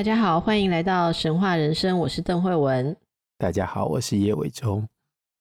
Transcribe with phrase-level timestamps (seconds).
[0.00, 2.96] 大家好，欢迎来到神话人生，我是邓慧文。
[3.36, 4.88] 大家好，我是叶伟忠。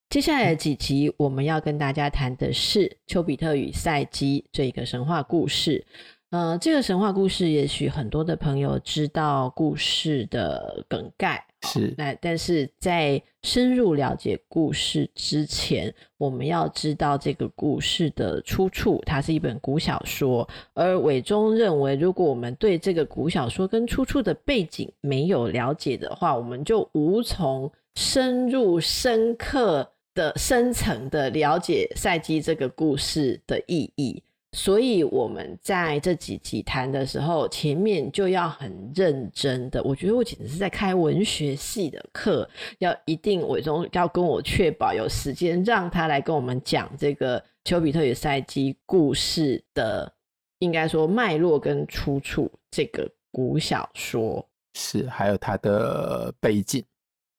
[0.10, 5.88] 接下来的几集，我们要跟大家谈的是丘比特与赛姬这个神话故事。
[6.32, 11.42] 呃，这个神话故事，也许很多的朋友知道故事的梗概。
[11.64, 20.48] 是，那但是在深入了解故事之前，我们要知道这个故事的出处，它是一本古小说。
[20.74, 34.24] 而伟忠认为，如果我们对这个古小说跟出处的背景没有了解的话，我们就无从深入、深刻的、深层的了解赛季这个故事的意义。
[34.52, 39.82] 所以我们在这几集谈的时候，前面就要很认真的。
[39.84, 50.12] 我觉得我简直是在开文学系的课，要一定伟忠要跟我确保有时间让他来跟我们讲这个丘比特与赛基故事的，
[50.58, 52.52] 应该说脉络跟出处。
[52.72, 56.84] 这个古小说是还有它的背景。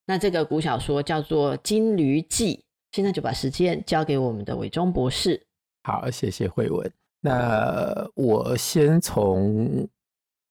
[0.06, 2.56] 那这个古小说叫做《金驴记》。
[2.92, 5.40] 现在就把时间交给我们的伟忠博士。
[5.84, 6.92] 好，谢谢慧文。
[7.20, 9.86] 那我先从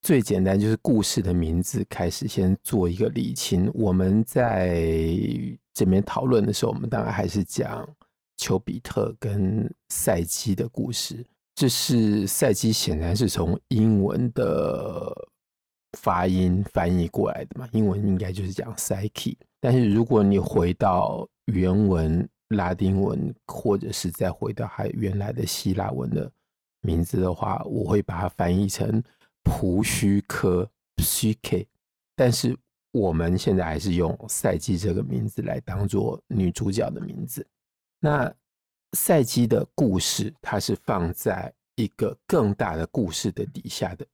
[0.02, 3.70] 最简单，就是故事的名字开始，先做一个理清。
[3.74, 4.78] 我们在
[5.74, 7.88] 这边讨论的时候，我们当然还是讲
[8.38, 11.26] 丘比特跟赛基的故事。
[11.56, 15.14] 这是赛基，显然是从英文的
[15.98, 17.68] 发音翻译过来的嘛？
[17.72, 19.36] 英文应该就是讲 Psyche。
[19.60, 26.32] 但是如果你回到原文拉丁文，或者是再回到还原来的希腊文的。
[26.82, 29.04] 名字的话，我会把它翻译成
[29.44, 31.66] 蒲须科 （Psyche），
[32.16, 32.58] 但是
[32.92, 37.46] 我们现在还是用赛姬这个名字来当做女主角的名字。
[38.00, 38.34] 那
[38.94, 44.06] 赛姬的故事，它是放在一个更大的故事的底下的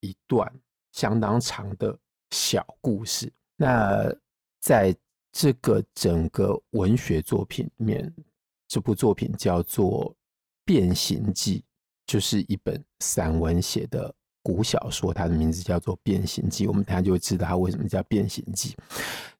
[0.00, 0.50] 一段
[0.92, 1.96] 相当长的
[2.30, 3.32] 小故事。
[3.56, 4.12] 那
[4.60, 4.96] 在
[5.30, 8.14] 这个整个文学作品里面，
[8.66, 10.10] 这部作品叫做
[10.64, 11.60] 《变形记》。
[12.06, 16.66] 就是一本散文写的古小说，它的名字叫做《变形记》。
[16.68, 18.70] 我们大家就会知道它为什么叫《变形记》。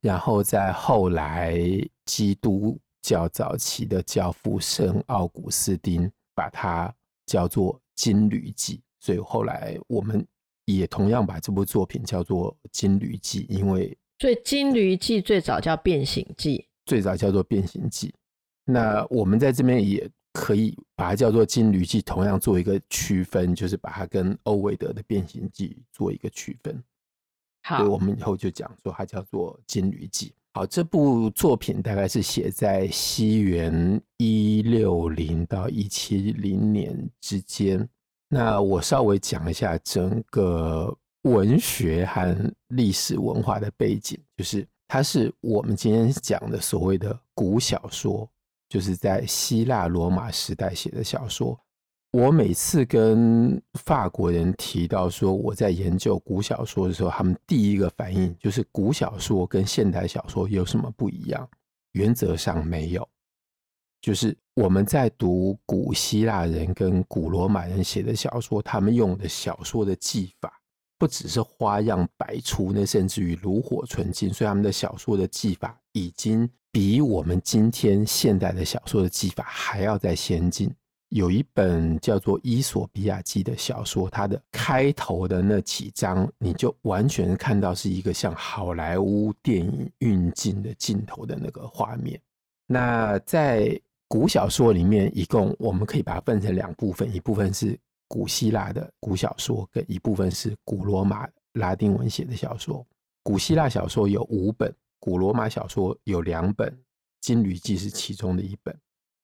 [0.00, 1.58] 然后在后来，
[2.06, 6.92] 基督教早期的教父圣奥古斯丁把它
[7.26, 10.26] 叫做《金驴记》，所以后来我们
[10.64, 18.08] 也同样把这部作品叫做《金驴记》，因为所以《金驴记》最早叫《变形记》，最早叫做《变形记》。
[18.64, 20.10] 那我们在这边也。
[20.34, 26.82] 可以把它叫做《金驴记》，同样做一个区分，就是把它跟欧维德的《变形记》做一个区分。
[27.62, 30.26] 好，所以我们以后就讲说它叫做《金驴记》。
[30.52, 37.88] 好，这部作品大概是写在西元一六零到一七零年之间。
[38.28, 48.28] 那我稍微讲一下整个文学和历史文化的背景，就是它是我们今天讲的所谓的古小说。
[48.74, 51.56] 就是在希腊罗马时代写的小说。
[52.10, 61.48] 我每次跟法国人提到说我在研究古小说的时候，他们第一个反应就是古小说跟现代小说有什么不一样？
[61.92, 63.08] 原则上没有。
[64.00, 70.52] 就是我们在读古希腊人跟古罗马人写的小说，他们用的小说的技法
[70.98, 76.50] 不只是花样百出，那甚至于炉火纯青，所以他们的小说的技法已经。
[76.74, 80.68] 比我们今天现代的小说的技法还要再先进。
[81.10, 92.20] 有一本叫做《伊索比亚记》的小说，它的开头的那几章，你就完全看到是一个像好莱坞电影运镜的镜头的那个画面。
[92.66, 97.78] 那在古小说里面，一共我们可以把它分成两部分，一部分是
[98.08, 102.84] 古希腊的古小说，跟一部分是古罗马拉丁文写的小说。
[103.22, 104.74] 古希腊小说有五本。
[105.04, 106.66] 古罗马小说有两本，
[107.20, 108.74] 《金驴记》是其中的一本。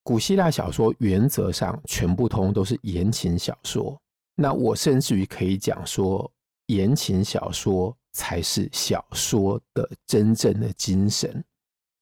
[0.02, 3.98] 古希腊小说原则上全部通都是言情小说。
[4.34, 6.30] 那我甚至于可以讲说，
[6.66, 11.42] 言情小说才是小说的真正的精神。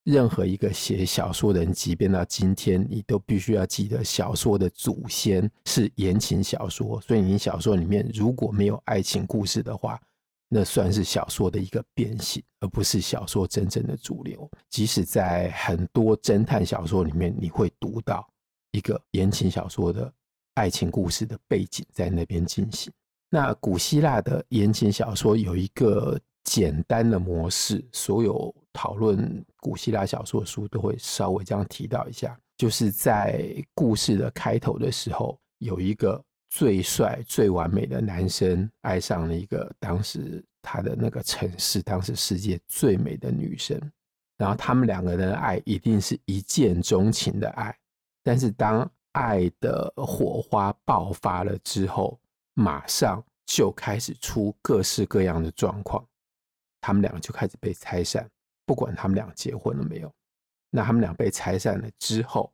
[0.03, 7.01] 任何一个写小说的人，即便到今天，你都必须要记得，小说的祖先是言情小说。
[7.01, 10.01] 所以，你小说里面如果没有爱情故事的话，
[10.51, 14.51] 那算是小说的一个变形，而不是小说真正的主流。
[14.71, 18.27] 即使在很多侦探小说里面，你会读到
[18.73, 20.11] 一个言情小说的
[20.55, 22.91] 爱情故事的背景在那边进行。
[23.29, 36.25] 那古希腊的言情小说有一个简单的模式，所有讨论古希腊小说的书都会稍微这样提到一下，就是在故事的开头的时候，有一个。
[36.49, 43.81] 最帅、最完美的男生爱上了一个当时他的那个城市、当时世界最美的女生，
[44.37, 47.77] 然后他们两个人的爱一定是一见钟情的爱。
[48.23, 52.19] 但是当爱的火花爆发了之后，
[52.55, 56.05] 马上就开始出各式各样的状况，
[56.81, 58.29] 他们两个就开始被拆散，
[58.65, 60.13] 不管他们俩结婚了没有。
[60.71, 62.53] 那他们俩被拆散了之后。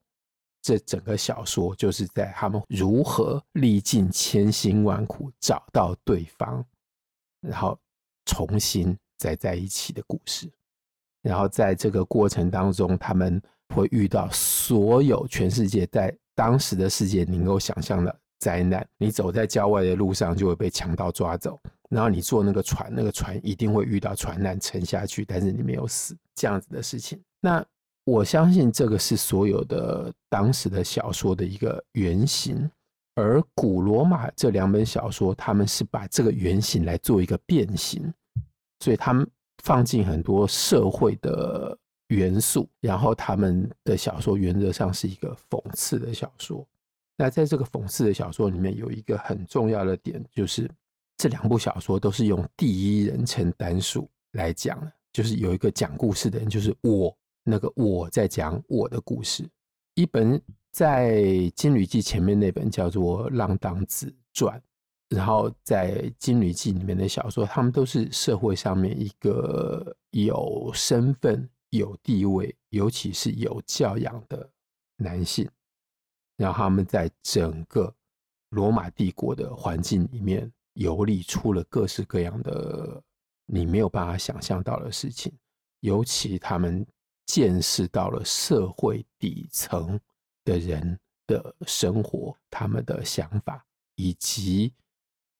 [0.64, 6.64] 这整个小说就是在他们如何历尽千辛万苦找到对方，
[7.42, 7.78] 然后
[8.24, 10.50] 重新再在一起的故事。
[11.20, 13.38] 然后在这个过程当中，他们
[13.74, 18.86] 会遇到所有全世界在当时的世界能够想象的灾难。
[18.96, 27.22] 你走在郊外的路上就会被强盗抓走，然后你坐那个船，那个船一定会遇到船难沉下去，但是你没有死，这样子的事情。
[27.38, 27.62] 那。
[28.06, 32.70] 我相信这个是所有的当时的小说的一个原型，
[33.14, 38.12] 而古罗马这两本小说，他们是把这个原型来做一个变形，
[38.80, 39.26] 所以他们
[39.62, 41.74] 放进很多社会的
[42.08, 46.66] 元素，然后他们的小说原则上是一个讽刺的小说。
[47.16, 50.70] 那在这个讽刺的小说里面，有一个很重要的点，就是
[51.16, 57.16] 这两部小说都是用第一人称单数来讲的，就是有一个讲故事的人，就是我。
[57.46, 59.46] 那个我在讲我的故事，
[59.94, 60.40] 一本
[60.72, 61.12] 在
[61.50, 64.58] 《金缕记》前面那本叫做《浪荡子传》，
[65.14, 74.50] 然后在《金缕记》里面的小说，他们都是社会上面一个有身份、有地位，尤其是有教养的
[74.96, 75.46] 男性，
[76.38, 77.94] 然后他们在整个
[78.48, 83.02] 罗马帝国的环境里面游历出了各式各样的
[83.44, 85.30] 你没有办法想象到的事情，
[85.80, 86.86] 尤其他们。
[87.26, 89.98] 见识到了社会底层
[90.44, 94.72] 的人的生活，他们的想法，以及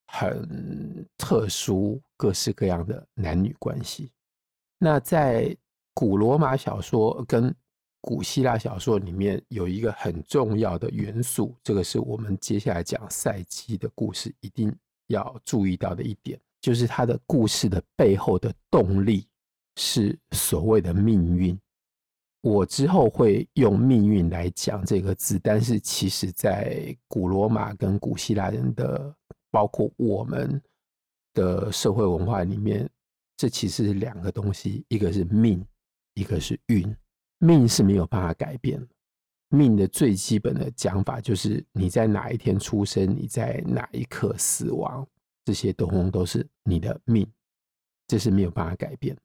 [0.07, 4.11] 很特殊、各式各样的男女关系。
[4.77, 5.55] 那在
[5.93, 7.53] 古罗马小说跟
[8.01, 14.75] 古希腊小说里面，有一个很重要的元素，这个是我们接下来讲赛姬的故事一定
[15.07, 19.27] 要注意到的一点，就是他的故事的背后的动力
[19.77, 21.57] 是所谓的命运。
[22.45, 29.15] 我之后会用“命运”来讲这个字，但是其实，在古罗马跟古希腊人的，
[29.49, 30.61] 包括我们
[31.33, 32.87] 的社会文化里面，
[33.35, 35.65] 这其实是两个东西，一个是命，
[36.13, 36.95] 一个是运。
[37.39, 38.79] 命是没有办法改变，
[39.49, 45.03] 命的最基本的讲法就是你在哪一天出生，你在哪一刻死亡，
[45.45, 47.27] 这些通通都是你的命，
[48.05, 49.17] 这是没有办法改变。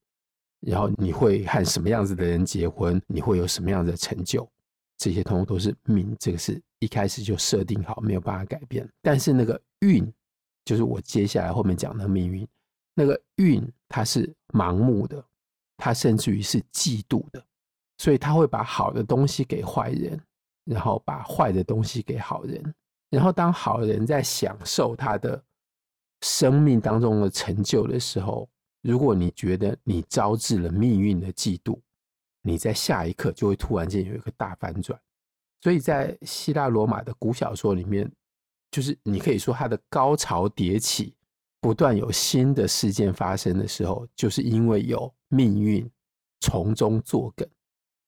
[0.60, 3.00] 然后你会和什么样子的人结婚？
[3.06, 4.48] 你会有什么样的成就？
[4.98, 8.86] 这些通通都是命，这个是一开始就设定好，没有办法改变。
[9.00, 10.06] 但是那个运，
[10.64, 12.46] 就是我接下来后面讲的命运，
[12.94, 15.24] 那个运它是盲目的，
[15.78, 17.42] 它甚至于是嫉妒的，
[17.96, 20.20] 所以他会把好的东西给坏人，
[20.66, 22.74] 然后把坏的东西给好人。
[23.08, 25.42] 然后当好人在享受他的
[26.20, 28.46] 生命当中的成就的时候，
[28.82, 31.78] 如果你觉得你招致了命运的嫉妒，
[32.42, 34.98] 你在下一刻就会突然间有一个大反转。
[35.60, 38.10] 所以在希腊罗马的古小说里面，
[38.70, 41.14] 就是你可以说它的高潮迭起，
[41.60, 45.86] 不断有新的事件发生的时候，就是因为有命运
[46.40, 47.46] 从中作梗，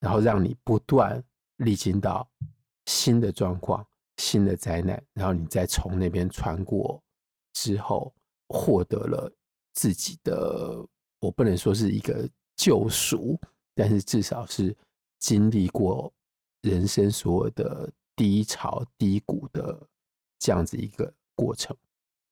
[0.01, 1.23] 然后让你不断
[1.59, 2.27] 历经到
[2.87, 3.87] 新的状况、
[4.17, 7.03] 新的灾难，然后你再从那边穿过
[7.53, 8.15] 之后，
[8.49, 9.31] 获得了。
[9.73, 10.85] 自己的，
[11.21, 13.39] 我不能说是一个救赎，
[13.75, 14.77] 但是至少是
[15.19, 16.13] 经历过
[16.63, 19.81] 人生所有的低潮低谷的
[20.39, 21.77] 这样子一个过程。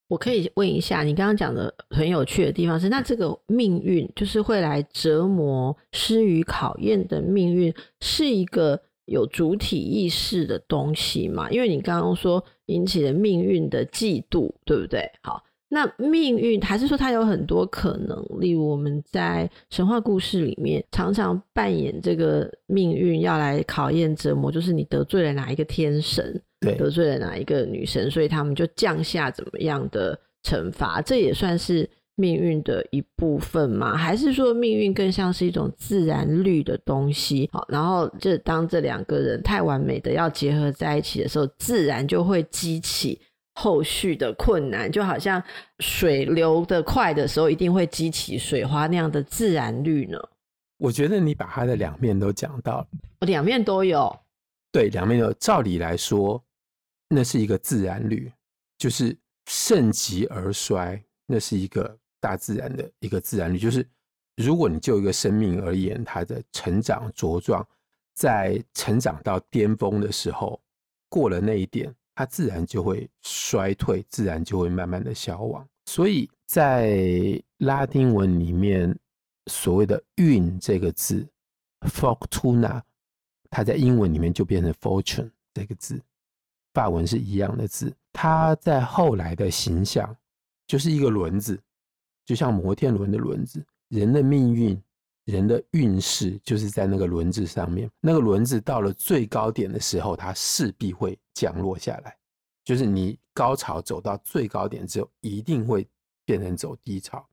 [0.09, 11.49] 我可以问一下，你刚刚讲的很有趣的地方是，那这个命运就是会来折磨、施予考验的命运，是一个有主体意识的东西吗？
[11.50, 15.11] 因为你刚刚说引起了命运的嫉妒，对不对？
[15.23, 15.42] 好。
[15.73, 33.97] 那命运还是说它有很多可能，例如我们在神话故事里面常常扮演这个命运要来考验折磨，就是你得罪了哪一个天神，对，得罪了哪一个女神，所以他们就降下怎么样的惩罚，这也算是命运的一部分吗？
[33.97, 37.49] 还是说命运更像是一种自然律的东西？
[37.53, 43.21] 好，然后这当这两个人太完美的要结合在一起的时候，自然就会激起
[43.61, 45.43] 后续的困难，就好像
[45.81, 50.19] 水流的快的时候，一定会激起水花那样的自然律呢？
[50.79, 52.87] 我觉得你把它的两面都讲到了，
[53.26, 54.19] 两面都有。
[54.73, 55.33] 对，两面都有。
[55.35, 56.43] 照理来说，
[57.09, 58.33] 那是一个自然律，
[58.79, 59.14] 就是
[59.47, 61.97] 盛极而衰，那是一个。
[62.23, 63.83] 大自然的一个自然律，就是
[64.37, 67.67] 如果你就一个生命而言，它的成长茁壮，
[68.14, 70.61] 在成长到巅峰的时候，
[71.09, 71.90] 过了那一点，
[72.21, 75.67] 它自然就会衰退，自然就会慢慢的消亡。
[75.87, 78.95] 所以在拉丁文里面，
[79.47, 81.27] 所谓的“运”这个字
[81.81, 82.83] ，fortuna，
[83.49, 85.99] 它在英文里面就变成 fortune 这个字，
[86.75, 87.91] 法文是一样的字。
[88.12, 90.15] 它在后来的形象
[90.67, 91.59] 就是一个轮子。
[92.27, 94.79] 就像摩天轮的轮子，人的命运、
[95.30, 97.90] 人的运势，就是在那个轮子上面。
[98.00, 102.16] 那个轮子到了最高点的时候，它势必会降落下来。
[102.64, 105.88] 就是你高潮走到最高点之后，一定会
[106.25, 107.26] 变成走低潮。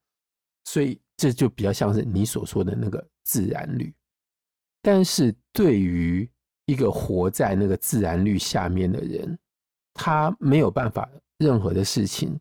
[0.63, 3.93] 所以这就比较像是你所说的那个自然律。
[4.81, 6.29] 但是对于
[6.65, 9.37] 一个活在那个自然律下面的人，
[9.93, 12.39] 他没有办法任何的事情。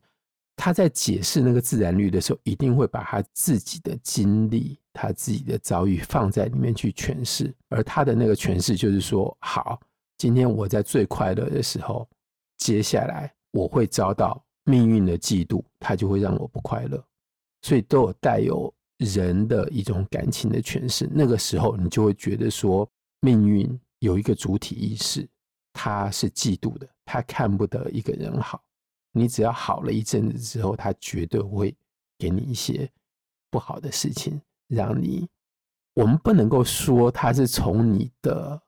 [0.56, 7.54] 他在解释那个自然律的时候，一定会把他自己的经历、他自己的遭遇放在里面去诠释。
[7.68, 9.78] 而他的那个诠释就是说：好，
[10.16, 12.08] 今天我在最快乐的时候，
[12.56, 17.04] 接下来我会遭到命运的嫉妒，他就会让我不快乐。
[17.62, 21.06] 所以都有带有人的一种感情的诠释。
[21.12, 22.88] 那个时候，你就会觉得说，
[23.20, 25.28] 命运有一个主体意识，
[25.75, 28.62] 他是嫉妒的，他看不得一个人好。
[29.16, 31.75] 你只要好了一阵子之后，他绝对会
[32.18, 32.88] 给你一些
[33.50, 35.26] 不好的事情，让你。
[35.94, 38.61] 我们不能够说他是从你的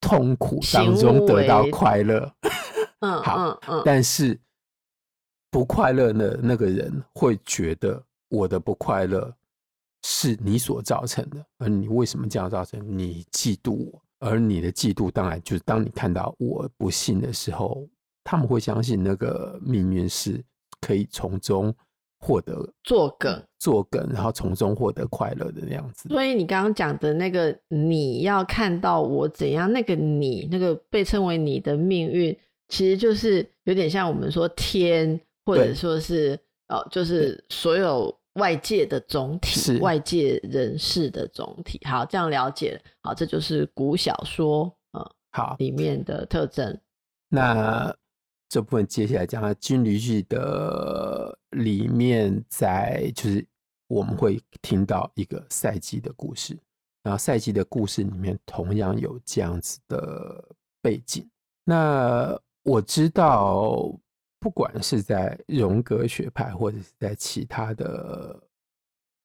[0.00, 2.34] 痛苦当中得到快乐。
[2.98, 4.36] 嗯，好，嗯嗯但是
[5.50, 9.32] 不快乐的那个人会觉得我的不快乐
[10.02, 12.80] 是你所造成的，而你为什么这样造成？
[12.98, 17.88] 你嫉妒我，而你的嫉妒当然就是当你看到我不幸的时候。
[18.24, 20.42] 他们会相信那个命运是
[20.80, 21.72] 可以从中
[22.18, 26.08] 获得作梗，作梗，然后从中获得快乐的那样子。
[26.08, 32.34] 所以你刚刚讲的那个，你要看到我怎样，那个你，那个被称为你的命运，
[32.68, 36.38] 其实就是有点像我们说天，或者说是
[36.68, 41.78] 哦，就是所有外界的总体，外界人士的总体。
[41.84, 46.80] 好，这样了解，好，这就是古小说啊，好里面的特征。
[47.28, 47.94] 那。
[48.54, 53.44] 这部分接下来讲到金驴记的里面，在就是
[53.88, 56.56] 我们会听到一个赛季的故事，
[57.02, 61.28] 然后赛季的故事里面同样有这样子的背景。
[61.64, 63.92] 那我知道，
[64.38, 68.40] 不管是在荣格学派，或者是在其他的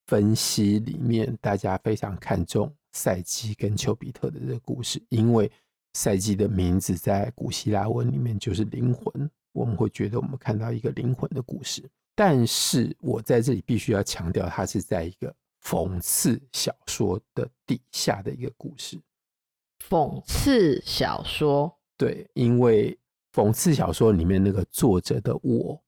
[0.08, 5.52] 分析里面，大家非常看重赛季跟丘比特的这个故事，因为。
[5.94, 11.84] 赛季的名字在古希腊文里面就是灵魂，我们会觉得我们看到一个灵魂的故事。
[12.16, 19.00] 但是我在这里必须要强调，它是在一个讽刺小说的底下的一个故事。
[19.88, 22.98] 讽刺小说，对，因为
[23.34, 25.82] 讽刺小说里面那个作者的我，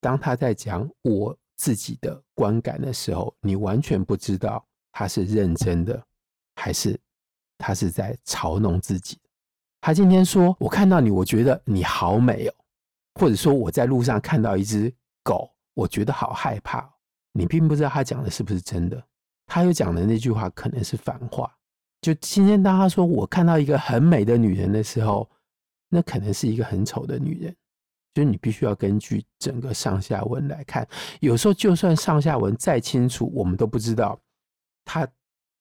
[0.00, 6.06] 当他在讲我自己的观感的时候，你完全不知道他是认真的，
[6.56, 7.00] 还是
[7.56, 9.18] 他是在嘲弄自己。
[9.88, 12.54] 他今天说：“我看到你，我觉得你好美哦。”
[13.18, 14.92] 或者说我在路上看到一只
[15.22, 16.86] 狗，我觉得好害怕。
[17.32, 19.02] 你并不知道他讲的是不是真的。
[19.46, 21.50] 他又讲的那句话可能是反话。
[22.02, 25.26] 就今天当他说我看到一个很美的女人的时候，
[25.88, 27.56] 那可能是一个很丑的女人。
[28.12, 30.86] 就是你必须要根据整个上下文来看。
[31.20, 34.20] 有时候就算上下文再清楚，我们都不知道
[34.84, 35.08] 他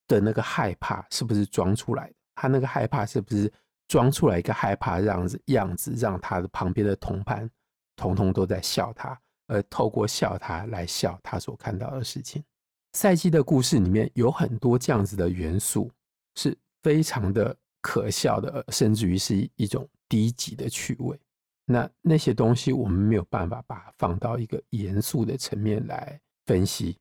[0.05, 2.13] 的那个害怕是不是装出来的。
[2.36, 3.50] 他那个害怕是不是？
[3.88, 7.50] 装出来一个害怕样子，样子让他的旁边的同伴
[7.96, 12.44] 统统都在笑他，而透过笑他来笑他所看到的事情。
[12.94, 15.89] 赛季的故事里面有很多这样子的元素，
[16.36, 21.17] 是非常的可笑的，甚至于是一种低级的趣味。
[21.65, 26.98] 那那些东西我们没有办法把它放到一个严肃的层面来分析。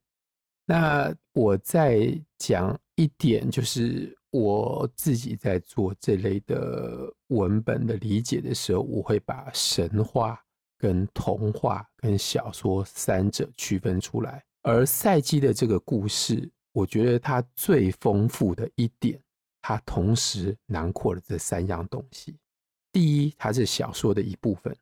[0.65, 4.16] 那我再讲一点，就是。
[4.31, 10.39] 我自己在做这类的文本的理解的时候，我会把神话、
[10.77, 14.43] 跟童话、跟小说三者区分出来。
[14.63, 19.17] 而赛姬的这个故事，我觉得它最丰富的一点，
[19.61, 22.35] 它同时囊括了这三样东西。
[22.91, 24.73] 第一，它是小说的一部分；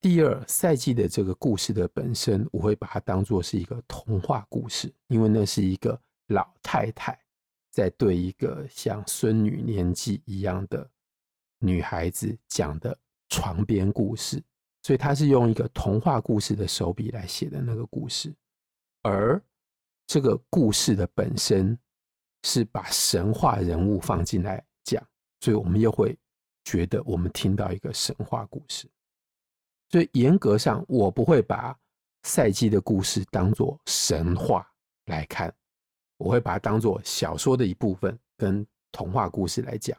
[0.00, 7.18] 第二，赛季的这个故事的本身，我会把它当作是一个童话故事，因为那是一个老太太
[7.72, 10.88] 在对一个像孙女年纪一样的
[11.58, 12.96] 女孩子讲的
[13.30, 14.40] 床边故事，
[14.82, 18.32] 所以他是用一个童话故事的手笔来写的那个故事，
[19.02, 19.42] 而
[20.06, 21.76] 这个故事的本身
[22.42, 25.02] 是把神话人物放进来讲，
[25.40, 26.14] 所以我们又会
[26.64, 28.86] 觉得我们听到一个神话故事。
[29.88, 31.74] 所以严格上，我不会把
[32.24, 34.66] 赛季的故事当作神话
[35.06, 35.54] 来看，
[36.22, 39.98] 我会把它当做小说的一部分，跟童话故事来讲。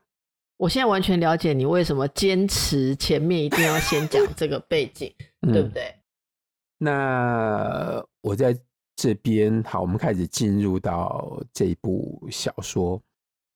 [0.56, 5.13] 我现在完全了解你为什么坚持前面一定要先讲这个背景，
[5.51, 5.94] 对不对？
[6.77, 8.58] 那我在
[8.96, 13.01] 这边，好，我们开始进入到这部小说。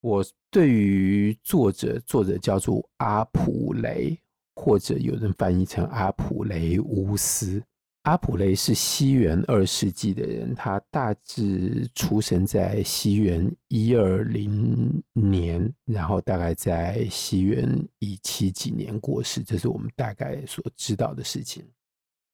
[0.01, 4.19] 我对于作者，作者叫做阿普雷，
[4.55, 7.63] 或者有人翻译成阿普雷乌斯。
[8.07, 21.61] 阿普雷是西元二世纪的人，他大致出生在西元一二零年，然后大概在西元一七几年过世，这是我们大概所知道的事情。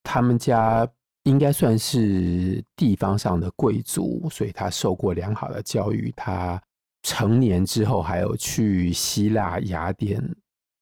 [0.04, 0.88] 他们家
[1.24, 6.14] 应该算是地方上的贵族，所以他受过良好的教育。
[6.16, 6.62] 他
[7.02, 10.24] 成年之后还有去希腊雅典。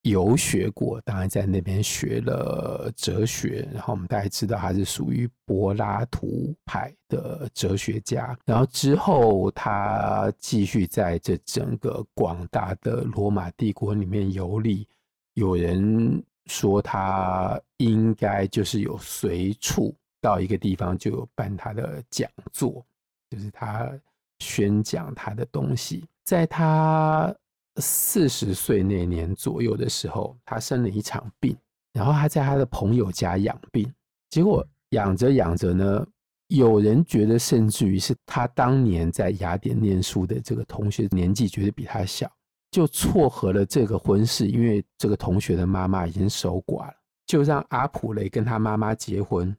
[0.04, 8.36] 游学过，当然在那边学了哲学，然后我们大概知道他是属于柏拉图派的哲学家。
[8.46, 14.88] 然后之后他继续在这整个广大的罗马帝国里面游历。
[15.36, 22.84] 有人说他应该就是有随处到一个地方就有办他的讲座，
[23.30, 23.88] 就是他
[24.40, 27.34] 宣讲他的东西，在他。
[27.78, 31.56] 四十岁那年左右的时候，他生了一场病，
[31.94, 33.92] 然后他在他的朋友家养病，
[34.30, 36.06] 结果养着养着呢，
[36.48, 42.30] 有人觉得甚至于是他当年在雅典念书的这个同学年纪觉得比他小，
[42.72, 46.94] 就撮合了这个婚事，因为这个同学的妈妈已经守寡了，
[47.26, 49.56] 就让阿普雷跟他妈妈结婚。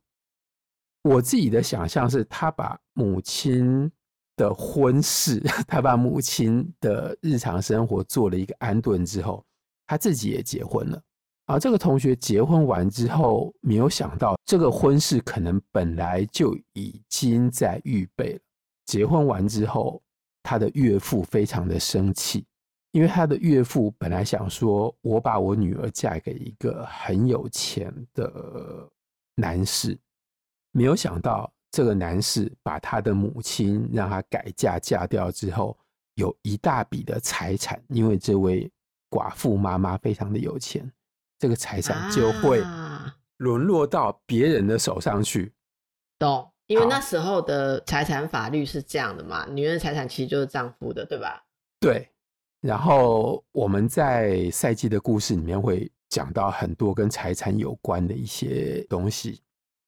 [1.02, 3.90] 我自己的想象是他把母亲。
[4.36, 9.44] 的婚事，他把母亲的日常生活做了一个安顿之后，
[9.86, 11.02] 他自己也结婚了。
[11.46, 18.40] 而这个同学结婚完之后，没有想到这个婚事可能本来就已经在预备了。
[18.86, 20.00] 结婚完之后，
[20.42, 22.46] 他的岳父非常的生气，
[22.92, 28.88] 因为他的岳父本来想说：“我把我女儿嫁给一个很有钱的
[29.34, 29.98] 男士。”
[30.72, 31.52] 没有想到。
[31.72, 35.76] 这个男士把他的母亲让他改嫁嫁掉之后，
[36.14, 38.70] 有一大笔的财产，因为这位
[39.10, 40.88] 寡妇妈妈非常的有钱，
[41.38, 42.62] 这个财产就会
[43.38, 45.52] 沦落到别人的手上去。
[46.18, 46.48] 懂？
[46.68, 51.44] 因为那时候的财产法律是这样的嘛，女人的财产其实就是丈夫的，对吧？
[51.80, 52.08] 对。
[52.60, 59.42] 然后我们在赛季的故事里面会讲到很多跟财产有关的一些东西。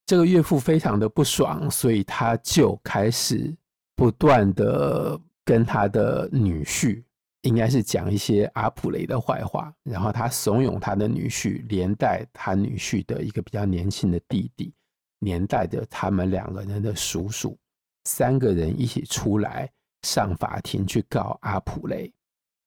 [0.06, 3.56] 这个岳父非常的不爽，所以他就开始
[3.96, 7.02] 不断的跟他的女婿，
[7.40, 14.74] 应该是讲一些阿普雷的坏话，然后他怂恿他的女婿，连带他女婿的一个比较年轻的弟弟，
[15.20, 17.56] 连带着他们两个人的叔叔，
[18.04, 19.70] 三个人一起出来
[20.02, 22.12] 上法庭去告阿普雷。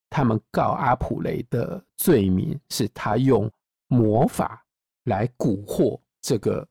[0.10, 3.48] 他们告阿普雷的罪名是他用
[3.88, 4.66] 魔法
[5.04, 6.68] 来蛊惑这个。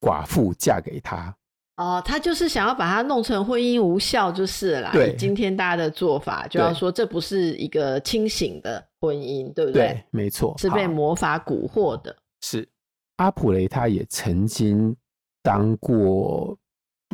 [0.00, 1.34] 寡妇嫁给他
[1.76, 4.90] 哦，他就是想要把他弄成婚姻无效，就是了啦。
[4.92, 9.88] 对，今天大家的做法就要说这不是一个清醒的婚姻，对不对？
[9.88, 12.14] 对，没错，是被魔法蛊惑的。
[12.42, 12.68] 是
[13.16, 14.94] 阿普雷，他也曾经
[15.42, 16.56] 当过。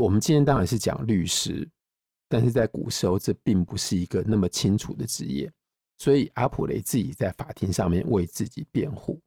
[0.01, 1.69] 我们今天当然是讲律师，
[2.29, 5.51] 但是在古时候这并不是一个那么清楚的职业，
[5.99, 9.21] 所以阿普雷自己在法庭上面为自己辩护，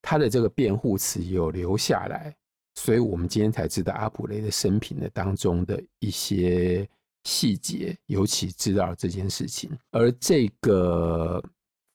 [0.00, 2.34] 他的这个辩护词有留下来。
[2.78, 6.88] 所以我们今天才知道阿普雷的生平的当中的一些
[7.24, 9.68] 细节，尤其知道这件事情。
[9.90, 11.42] 而这个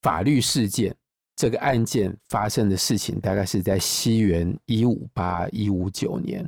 [0.01, 0.93] 法律事件，
[1.37, 6.45] 这个案件发生的事情，大概是在西元一五八一五九年。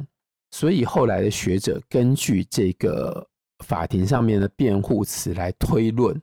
[0.51, 3.25] 所以后来的学者根据这个
[3.65, 6.13] 法庭上面的辩护词来推论，《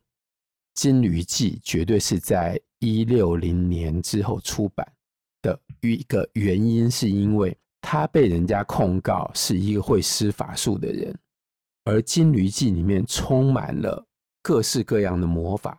[0.74, 4.86] 金驴记》绝对是在一六零年之后出版
[5.40, 7.56] 的一个原因，是因为。
[7.92, 11.14] 他被人家控告是一个会施法术的人，
[11.84, 14.02] 而《金驴记》里面充满了
[14.42, 15.78] 各式各样的魔法，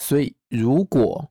[0.00, 1.26] 所以如果《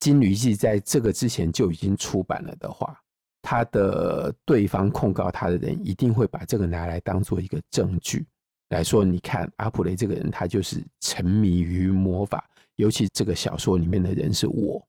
[0.00, 3.00] 金驴记》在这个之前就已经出版了的话，
[3.40, 8.26] 他的对方控告他的人一定会把这个拿来当做一个证据
[8.70, 9.04] 来说。
[9.04, 14.84] 你看阿普雷这个人，他就是沉迷于魔法，尤其这个小说里面的人是我，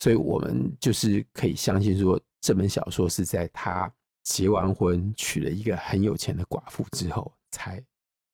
[0.00, 3.90] 所以我们就是可以相信说，这本小说是在他
[4.22, 7.32] 结完婚娶了一个很有钱的寡妇之后。
[7.54, 7.78] 才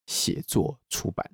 [0.07, 1.29] 写作出版，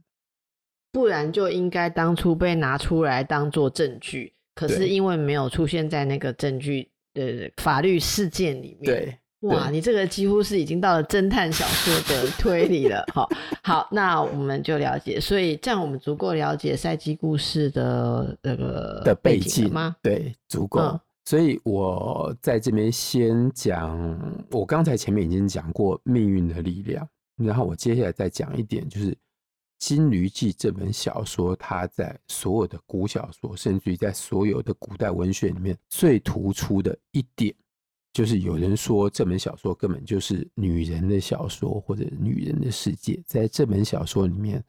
[0.90, 4.32] 不然就应该当初被拿出来当做证据。
[4.54, 8.84] 可是因为没有出现在那个证据的法律事件里面。
[8.84, 13.04] 对，哇，你这个几乎是已经到了侦探小说的推理了。
[13.12, 13.28] 好，
[13.62, 15.20] 好，那我们就了解。
[15.20, 19.94] 所以这样我们足够了解赛姬故事的那个的背景吗？
[20.02, 20.80] 对，足够。
[20.80, 24.18] 嗯所以我在这边先讲，
[24.50, 27.08] 我刚才前面已经讲过命运的力量。
[27.37, 29.10] 然后我接下来再讲一点，就是
[29.80, 37.52] 《金驴记》这本小说，它在所有的古小说，甚至于在所有的古代文学里面最突出的一点，
[38.12, 43.20] 就是有人说这本小说根本就是女人的小说，或者女人的世界。
[43.26, 44.64] 在这本小说里面，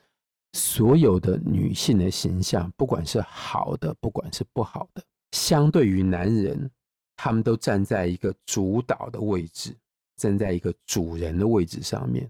[0.54, 6.70] 所有的女性的形象，不管是好的，不管是不好的，相对于男人，
[7.16, 9.76] 他们都站在一个主导的位置，
[10.18, 12.30] 站在一个主人的位置上面。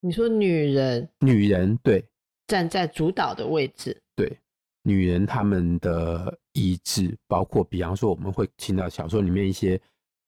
[0.00, 2.04] 你说女人，女人对，
[2.46, 4.38] 站在主导的位置，对，
[4.82, 9.80] 女人她们的意志，包括比方说我们会听到小说里面一些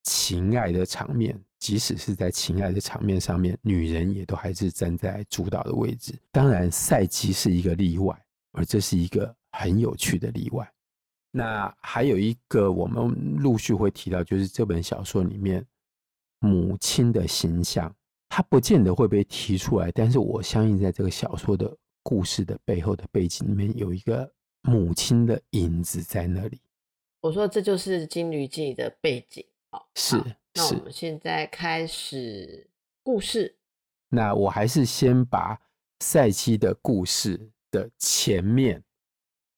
[0.03, 6.15] 情爱的场面，即使是在情爱的场面上面，女人也都还是站在主导的位置。
[6.33, 8.19] 当然，赛姬是一个例外，
[8.53, 10.67] 而这是一个很有趣的例外。
[11.37, 15.63] 那还有一个我们陆续会提到，就是这本小说里面
[16.39, 17.95] 母亲的形象。
[18.29, 26.61] 它不见得会被提出来，但是我相信，在这个小说的故事的背后的背景里面，有一个母亲的影子在那里。
[27.21, 29.45] 我说这就是《金驴记》的背景。
[29.71, 30.17] 好，是。
[30.55, 32.69] 那我们现在开始
[33.03, 33.57] 故事。
[34.09, 35.61] 那我还是先把
[36.01, 38.83] 赛期的故事的前面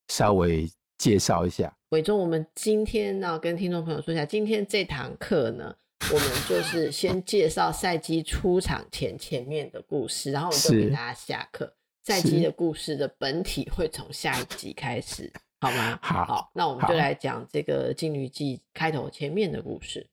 [0.08, 1.74] 稍微介绍一下。
[1.90, 5.74] 伟忠，我们今天呢，跟听众朋友说一下，今天这堂课呢。
[6.14, 11.74] 我们就是先介绍赛基出场前前面的故事，然后我们就给大家下课。
[12.04, 15.30] 赛基的故事的本体会从下一集开始，
[15.60, 15.98] 好吗？
[16.00, 20.00] 好，好，那我们就来讲这个《金驴记》开头前面的故事。《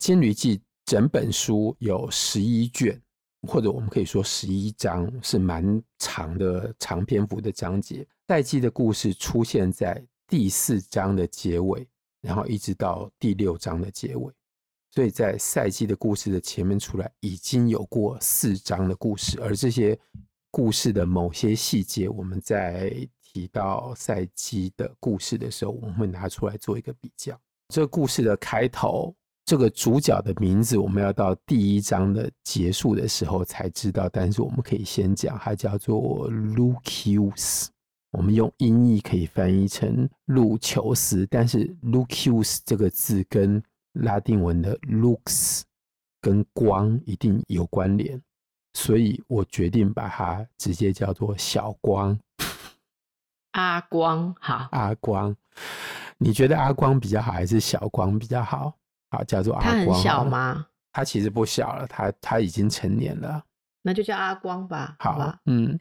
[0.00, 3.00] 金驴记》整本书有十一卷，
[3.46, 8.04] 或者我们可以说十一章，是蛮长的长篇幅的章节。
[8.26, 11.88] 赛姬的故事出现在第四章的结尾，
[12.20, 14.32] 然后一直到第六章的结尾。
[14.90, 19.98] 所以在赛季的故事的前面出来，已经有过四章的故事，而这些
[20.50, 22.90] 故事的某些细节，我们在
[23.22, 27.38] 提到赛季的故事的时候，我们会拿出来做一个比较。
[27.68, 29.14] 这故事的开头，
[29.44, 37.68] 这个主角的名字，我们要到第一章的结束的时候才知道，但是我们可以先讲，它叫做 Lucius，
[38.10, 45.62] 我们用音译可以翻译成路求斯，但是 Lucius 这个字跟拉丁文的 lux
[46.20, 48.20] 跟光一定有关联，
[48.74, 52.18] 所以我决定把它直接叫做小光。
[53.52, 55.34] 阿光好，阿光，
[56.16, 58.74] 你觉得阿光比较好还是小光比较好？
[59.10, 59.86] 好，叫做阿光。
[59.86, 60.66] 他很小吗？
[60.92, 63.42] 他其实不小了，他他已经成年了。
[63.82, 64.96] 那就叫阿光吧。
[64.98, 65.78] 好，好吧，嗯，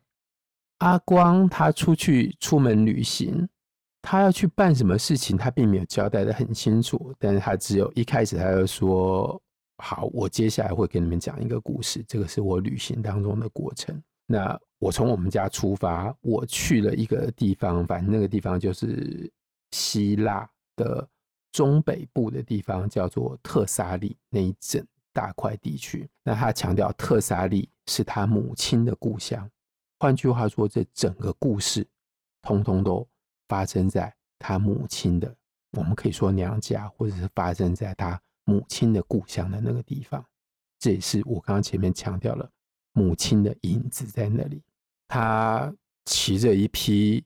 [0.79, 3.47] 阿光他出去出门旅行。
[3.99, 9.41] 他要去办什么事情，他并没有交代的很清楚，但是他只有一开始他就说
[9.83, 14.01] ：“好，我接下来会跟你们讲一个故事，这个是我旅行当中的过程。
[14.25, 19.29] 那我从我们家出发，我去了一个地方，反正那个地方就是
[19.71, 21.05] 希腊的
[21.51, 26.09] 中北部的地方，叫做特萨利那一整大块地区。
[26.23, 29.49] 那他强调特萨利是他母亲的故乡，
[29.99, 31.87] 换句话说，这整个故事
[32.41, 33.07] 通通都。”
[33.49, 35.33] 发生在他母亲的，
[35.71, 40.21] 我们可以说娘家，或者是发生在他母亲的故乡的那个地方。
[40.77, 42.51] 这也是我刚刚前面强调了，
[42.91, 44.61] 母亲的影子在那里。
[45.07, 47.23] 他骑着一匹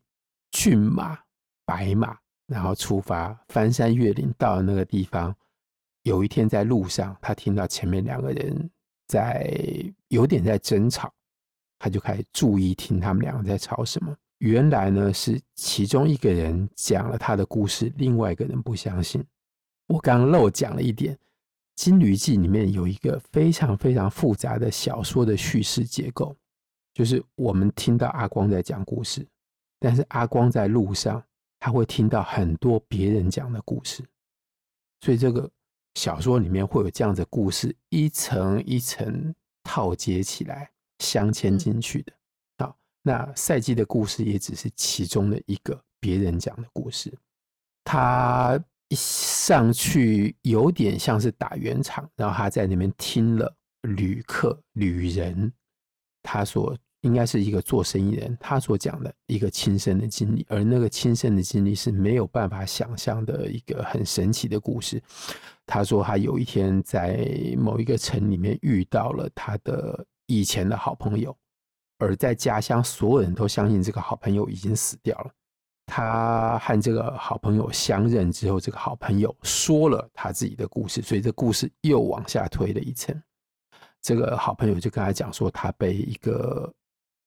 [0.51, 1.17] 骏马，
[1.65, 5.35] 白马，然后出发，翻山越岭，到了那个地方。
[6.03, 8.69] 有一天在路上，他听到前面两个人
[9.07, 9.51] 在
[10.09, 11.11] 有点在争吵，
[11.83, 14.15] 他就开始注意听他们两个在吵什么。
[14.37, 19.23] 原来呢，是其中一个人讲了他的故事，另外一个人不相信。
[19.87, 21.15] 我刚漏讲了一点，
[21.75, 26.35] 《金驴记》里面有一个非常非常复杂的小说的叙事结构。
[26.93, 29.27] 就是我们听到阿光在讲故事，
[29.79, 31.23] 但是阿光在路上，
[31.59, 34.03] 他会听到很多别人讲的故事，
[34.99, 35.49] 所以这个
[35.95, 40.69] 小说里面会有这样的故事，一层一层套接起来，
[41.01, 42.13] 镶嵌进去的。
[42.59, 47.13] 好，那赛季的故事也只是其中的一个别人讲的故事，
[47.83, 48.63] 他。
[48.91, 55.49] 一上去有点像是打圆场，然后他在那边听了旅客、旅人，
[56.21, 65.01] 他所应该是一个做生意人，他所讲的一个亲身的经历，而那个亲身的经历是没有办法想象的一个很神奇的故事。
[65.65, 67.25] 他说他有一天在
[67.57, 70.05] 某一个城里面遇到了他的
[70.39, 71.35] 以前的好朋友，
[71.97, 75.31] 而在家乡所有人都相信这个好朋友已经死掉了。
[75.85, 83.21] 他和这个好朋友相认之后，这个好朋友说了他自己的故事，所以这故事又往下推了一层。
[84.01, 86.71] 这个好朋友就跟他讲说，他被一个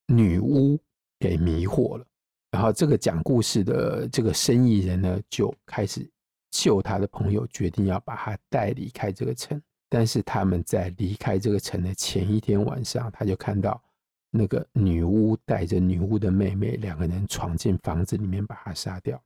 [0.07, 0.79] 女巫
[1.19, 2.07] 给迷惑了。
[2.51, 6.09] 然后这个讲故事的这个生意人呢，就开始
[6.51, 9.61] 救他的朋友，决定要把他带离开这个城。
[9.95, 13.81] 但是他们在离开这个城的前一天晚上，他就看到。
[14.37, 19.23] 那个女巫带着女巫的妹妹，两个人闯进房子里面把她杀掉。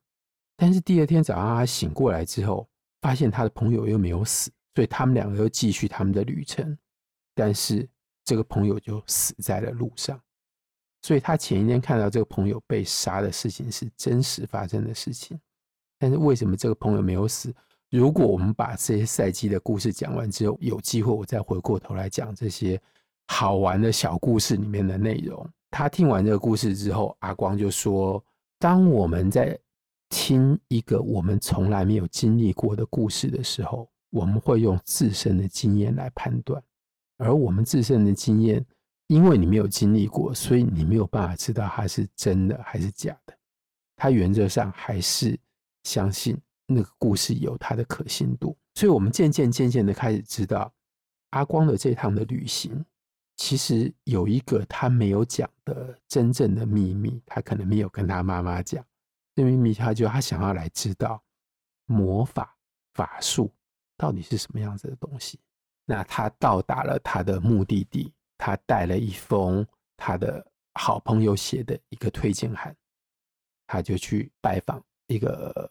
[0.55, 2.69] 但是第二天早上他醒过来之后，
[3.01, 6.77] 发现他的朋友又没有死，所以他们两个又继续他们的旅程。
[7.35, 7.89] 但是
[8.23, 10.21] 这个朋友就死在了路上。
[11.01, 15.41] 所以他前一天看到这个朋友被杀的事情是真实发生的事情。
[15.99, 17.55] 但是为什么这个朋友没有死？
[17.91, 22.81] 如果我们把这些赛季的故事讲完之后，有机会我再回过头来讲这些。
[23.31, 28.25] 好玩的小故事里面的内容，他听完这个故事之后，阿光就说
[28.59, 29.55] ：“当我们在
[30.09, 36.61] 听一个我们从来没有经历过的故事的时候，我们会用自身的经验来判断，
[37.19, 38.65] 而我们自身的经验，
[39.09, 43.35] 因为你没有经历过，所以你没有办法知道它是真的还是假的。
[43.95, 45.39] 他原则上还是
[45.85, 46.35] 相信
[46.71, 50.73] 那个故事有它的可信度，所以我们渐渐渐渐的开始知道
[51.31, 52.85] 阿光的这趟的旅行。”
[53.41, 58.85] 其实有一个他没有讲的真正的秘密，他可能没有跟他妈妈讲。
[59.33, 61.23] 这秘密，他就他想要来知道
[61.87, 62.57] 魔法
[62.95, 63.49] 法术
[63.97, 65.39] 到底是什么样子的东西。
[65.85, 69.65] 那他到达了他的目的地，他带了一封
[69.97, 72.77] 他的好朋友写的一个推荐函，
[73.69, 75.71] 他就去拜访一个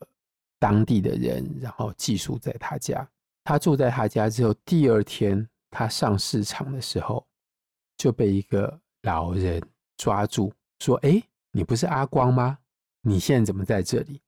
[0.60, 3.08] 当地的人，然后寄宿在他家。
[3.43, 7.26] 他住在他家之后，第二天他上市场的时候。
[8.00, 9.60] 就被一个老人
[9.98, 12.60] 抓住，说：“哎，你不是阿光吗？
[13.02, 14.22] 你现在怎么在这里？”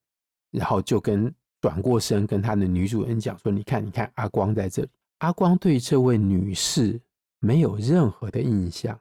[0.49, 4.89] 然后就跟转过身跟他的女主人讲说：“你看，你看，阿光在这里。”
[5.19, 6.99] 阿光对这位女士
[7.37, 8.99] 没有任何的印象，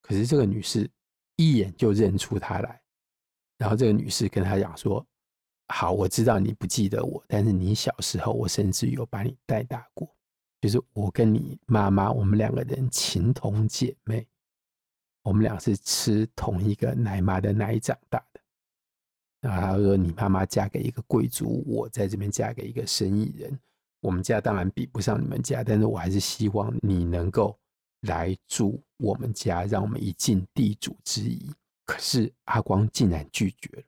[0.00, 0.90] 可是这个女士
[1.36, 2.82] 一眼就认出他来。
[3.56, 5.06] 然后这个女士跟他讲说
[5.72, 10.06] ：“好，我知道你不记得我，但是你小时候我甚至有把你带大过。”
[10.60, 14.24] 就是我跟你妈妈，我们两个人情同姐妹，
[15.22, 18.40] 我们俩是吃同一个奶妈的奶长大的。
[19.40, 23.58] 然后他说：“你妈妈嫁给一个贵族，我在这边嫁给一个生意人。
[24.00, 27.58] 我们家当然比不上你们家，但是我还是希望你能够
[28.02, 31.50] 来住我们家，让我们一尽地主之谊。”
[31.84, 33.82] 可是阿光竟然拒绝了。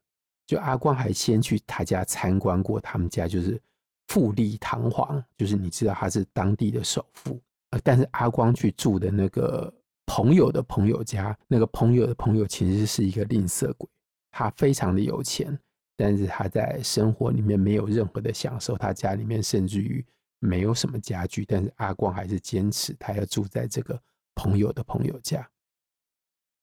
[0.46, 3.60] 就阿光还先去他家参观过他们家，就是。
[4.08, 9.72] 富丽堂皇，就是你知道他是当地的首富，呃但是阿光去住的那个
[10.04, 13.88] 朋友的朋友家，那个朋友的朋友其实是一个吝啬鬼，
[14.30, 15.58] 他非常的有钱，
[15.96, 20.04] 但是他在生活里面没有任何的享受，他家里面甚至于
[20.38, 23.98] 没有什么家具，但是阿光还是坚持他要住在这个
[24.34, 25.48] 朋友的朋友家，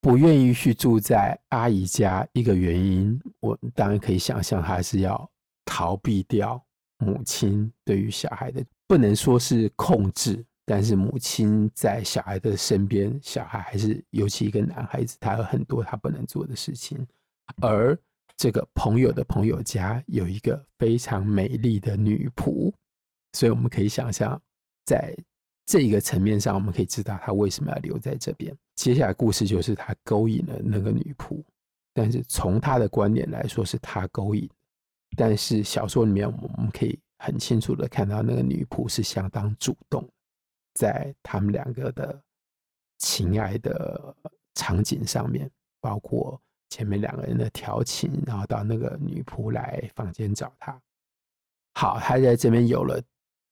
[0.01, 5.29] 不愿意去住在阿姨家，一个原因，我当然可以想象他是要
[5.63, 6.61] 逃避掉。
[6.97, 17.03] 母亲对于小孩的不能说是控制，但是母亲在小孩的身边，小孩还是尤其一个男孩子，他有很多他不能做的事情。
[17.59, 17.97] 而
[18.37, 22.71] 这个朋友的朋友家有一个非常美丽的女仆，
[23.33, 24.39] 所以我们可以想象，
[24.85, 25.15] 在
[25.65, 28.55] 这个层面上，我们可以知道他为什么要留在这边。
[28.81, 31.39] 接下来故事就是他勾引了那个女仆，
[31.93, 34.49] 但是从他的观点来说，是他勾引。
[35.15, 40.03] 但是小说里面，我们可以很清楚的看到，那个女仆是相当主动，
[40.73, 42.19] 在他们两个的
[42.97, 44.15] 情爱的
[44.55, 45.47] 场景上面，
[45.79, 46.41] 包括
[46.71, 50.81] 前面两个人的调情，然后到那个女仆来房间找他。
[51.75, 52.99] 好，他在这边有了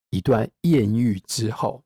[0.09, 1.83] 一段艳遇之后，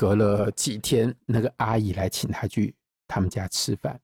[0.00, 2.74] 隔了几天，那个阿姨来请他去
[3.06, 4.00] 他们家吃饭，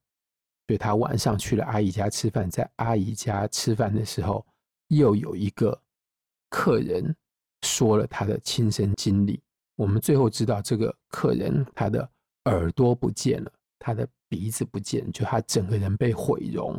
[0.66, 4.46] 所以他晚上去了阿姨家吃饭，在阿姨家吃饭的时候，
[4.88, 5.80] 又有一个
[6.50, 7.16] 客人
[7.62, 9.40] 说了他的亲身经历。
[9.74, 12.06] 我们最后知道，这个客人他的
[12.44, 16.78] 耳朵不见了，他的鼻子不见，就他整个人被毁容。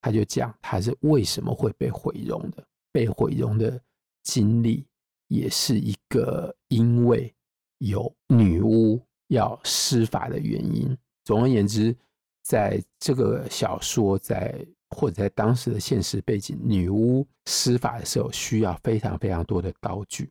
[0.00, 3.82] 他就讲他是为什么会被毁容的，被毁容的
[4.22, 4.86] 经历
[5.26, 7.34] 也是一个因为
[7.82, 10.96] 有女巫要施法的原因。
[11.24, 11.94] 总而言之，
[12.42, 20.30] 在这个小说在或者在当时的现实背景，女巫施法的时候需要非常非常多的道具，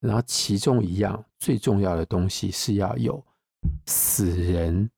[0.00, 3.24] 然后其中一样最重要的东西是要有
[3.86, 4.90] 死人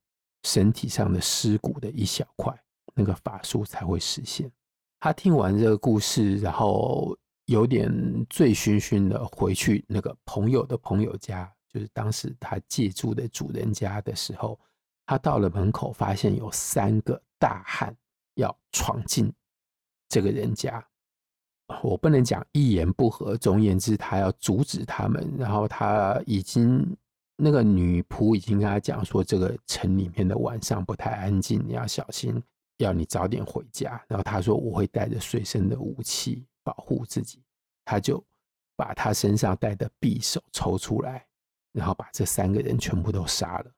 [0.44, 2.54] 身体上的尸骨的一小块。
[2.94, 4.50] 那个法术才会实现。
[4.98, 7.88] 他听完这个故事，然后有点
[8.28, 14.58] 醉醺醺的回去那个朋友的朋友家，就是当时他借住的主人家的时候，
[15.06, 17.94] 他到了门口，发现有三个大汉
[18.34, 19.32] 要闯进
[20.08, 20.84] 这个人家。
[21.82, 25.32] 我不能讲一言不合，总而言之，他要阻止他们。
[25.38, 26.96] 然后他已经
[27.36, 32.42] 那个女仆已经跟他讲说，这个城里面的晚上不太安静，你要小心。
[32.78, 37.42] 要你早点回家，然后他说我会带着随身的武器保护自己，
[37.84, 38.24] 他就
[38.76, 41.26] 把他身上带的匕首抽出来，
[41.78, 43.70] 然后把这三个人全部都杀了。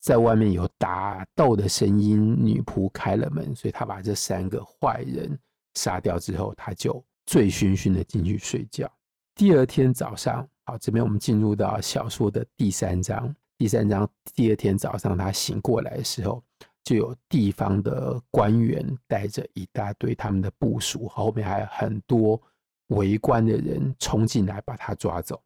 [0.00, 5.38] 在外面有打斗的声音，女仆开了门，所以他把这三个坏人
[5.74, 8.90] 杀掉之后，他就醉醺醺的进去睡觉。
[9.34, 13.32] 第二天早上，好，这边我们进入到小说的第三章。
[13.58, 16.42] 第三章第二天早上，他醒过来的时候。
[16.84, 22.42] 就有地方的官员带着一大堆他们的部署，后面还有很多
[22.88, 25.40] 围观的人冲进来把他抓走，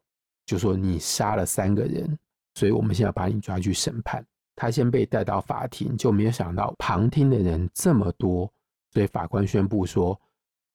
[0.47, 2.17] 就说你杀了三个人，
[2.55, 4.25] 所以我们现在把你抓去审判。
[4.55, 8.51] 他先被带到法庭，就没有想到旁听的人这么多，
[8.91, 10.19] 所以法官宣布说，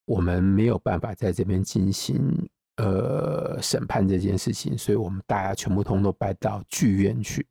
[0.04, 7.44] 我们没有办法在这边进行呃审判这件事情，所以我们大家全部通都搬到剧院去。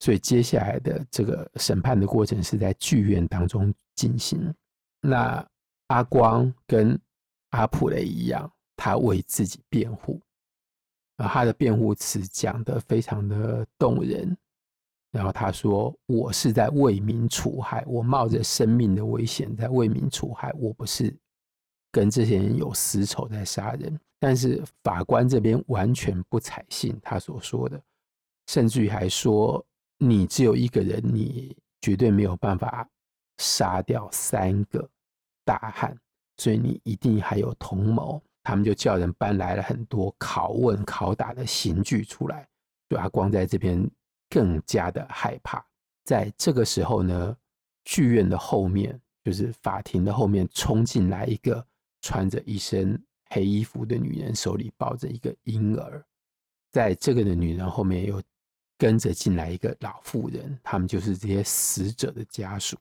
[0.00, 4.52] 所以接下来的这个审判的过程是在剧院当中进行。
[5.00, 5.46] 那
[5.86, 6.98] 阿光跟
[7.50, 10.20] 阿普雷一样，他为自己辩护，
[11.28, 14.36] 他的辩护词讲得非常的动人。
[15.10, 21.16] 然后他说：“我是在为民除害，我冒着生命的危险在为民除害，我不是
[21.90, 27.80] 跟这些人有私仇在杀人。”但是法官这边完全不采信他所说的，
[28.46, 29.64] 甚至于还说。
[30.02, 32.88] 你只有一个人，你绝对没有办法
[33.36, 34.88] 杀掉三个
[35.44, 35.94] 大汉，
[36.38, 38.18] 所以你一定还有同谋。
[38.42, 42.48] 他们就叫人搬来了很多拷问、拷打的刑具出来，
[42.88, 43.88] 就阿光在这边
[44.28, 45.64] 更加的害怕。
[46.04, 47.36] 在这个时候呢，
[47.84, 51.64] 剧院的后面，就是法庭的后面，冲进来一个
[52.00, 53.00] 穿着一身
[53.30, 56.04] 黑衣服的女人，手里抱着一个婴儿。
[56.72, 58.22] 在这个的女人后面又。
[58.80, 62.78] 跟着进来一个老妇人，他们就是这些死者的家属，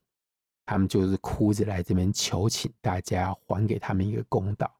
[0.65, 4.73] 他们就是哭着来这边求请大家还给他们一个公道。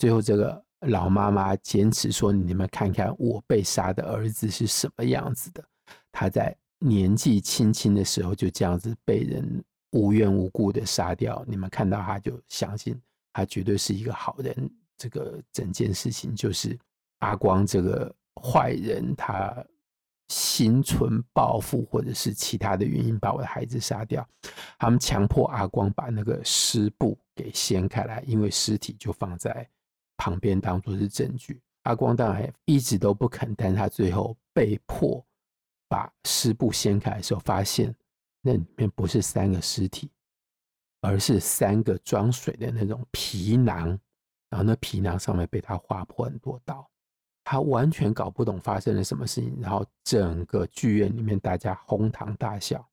[0.00, 5.62] 最后，这个老妈妈坚持说：“你们看看我被杀的儿子是什么样子的？
[6.10, 12.98] 他在年纪轻轻的时候就这样子被人无缘无故的杀掉，你们看到他就相信
[13.34, 14.70] 他绝对是一个好人。
[14.96, 16.78] 这个整件事情就是
[17.18, 18.10] 阿光这个
[18.42, 19.54] 坏人，他。”
[20.32, 24.24] 心存报复，或者是其他的原因，把我的孩子杀掉。
[24.78, 29.68] 他们强迫阿光把那个尸布给掀开来，因为尸体就放在
[30.20, 31.58] 旁边当做是证据。
[31.84, 35.24] 阿光当然一直都不肯，但他最后被迫
[35.88, 37.94] 把尸布掀开的时候，发现
[38.42, 40.10] 那里面不是三个尸体，
[41.00, 43.98] 而是三个装水的那种皮囊，
[44.50, 46.86] 然后那皮囊上面被他划破很多刀。
[47.42, 52.86] 他完全搞不懂发生了什么事情，然后整个剧院里面大家哄堂大笑。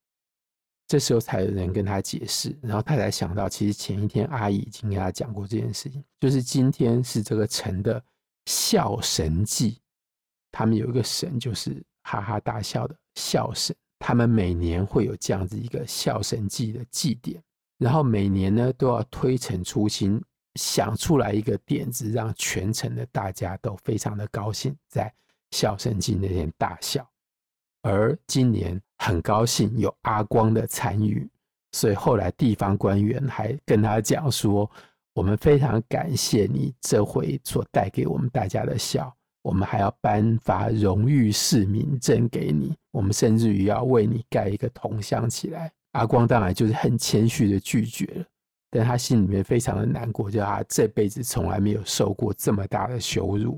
[0.87, 8.01] 这时候才有人跟他解释，然后他才想到，其实前一天阿姨已经跟他讲过这件事情，就是今天是这个城的
[8.45, 9.79] 笑神祭，
[10.51, 17.43] 他们有一个神就是哈哈大笑的笑神，他们每年会有这样子一个笑神祭的祭典，
[17.77, 20.21] 然后每年呢都要推陈出新。
[20.55, 25.13] 想出来一个点子，让全城的大家都非常的高兴，在
[25.51, 27.07] 笑神祭那天大笑。
[27.87, 31.25] 而今年很高兴有阿光的参与，
[31.71, 34.69] 所以后来地方官员还跟他讲说
[35.15, 48.25] ：“我们非常感谢你这回所带给我们大家的笑，我们还要颁发荣誉市民证给你，我们甚至于要为你盖一个铜像起来。”阿光当然就是很谦虚的拒绝了，
[48.69, 53.57] 但他心里面非常的难过，就他这辈子从来没有受过这么大的羞辱。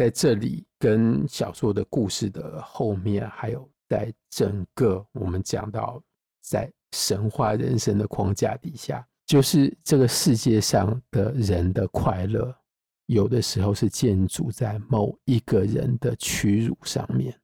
[0.00, 6.02] 在这里，跟小说的故事的后面，还有在整个我们讲到
[6.40, 12.50] 在神话人生的框架底下，就是这个世界上的人的快乐，
[13.08, 17.38] 有的时候是建筑在某一个人的屈辱上面。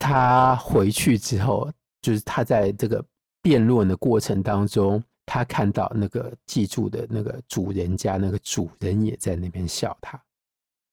[0.00, 1.72] 他回去之后，
[2.02, 3.00] 就是他在这个
[3.40, 10.20] 辩论的过程当中，他看到那个记住的那个主人家，那个主人也在那边笑他。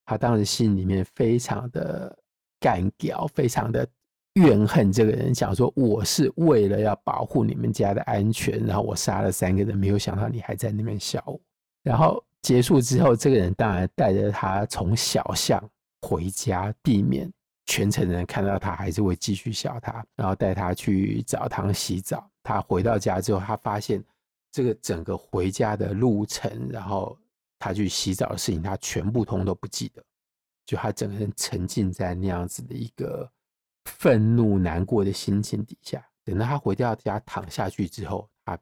[0.06, 2.16] 他当时心里面非常的
[2.60, 3.86] 干掉，非常的
[4.34, 11.40] 怨恨这个人，想说我是为了要保护你们家的安全，然后我杀了三个人，没有想到你还在那边笑我。
[11.82, 15.62] 然后结束之后，这个人当然带着他从小巷
[16.02, 17.28] 回家，避免
[17.66, 22.30] 全城人看到他还是会继续笑他，然后带他去澡堂洗澡。
[22.44, 24.00] 他回到家之后，他发现
[24.52, 27.18] 这个整个回家的路程，然后。
[27.58, 30.04] 他去洗澡的事情，他全部通都不记得，
[30.64, 33.30] 就他整个人沉浸在那样子的一个
[33.84, 36.06] 愤怒、难过的心情底下。
[36.24, 38.58] 等到他回到家躺下去之后，他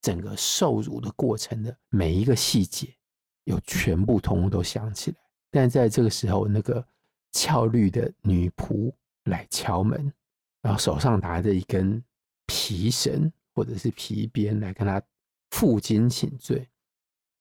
[0.00, 2.94] 整个受辱的过程的每一个细节，
[3.44, 5.16] 又全部通通都想起来。
[5.50, 6.86] 但在这个时候，那个
[7.32, 8.92] 俏绿的女仆
[9.24, 10.12] 来敲门，
[10.60, 12.02] 然后手上拿着一根
[12.46, 15.02] 皮绳或者是皮鞭来跟他
[15.50, 16.68] 负荆请罪。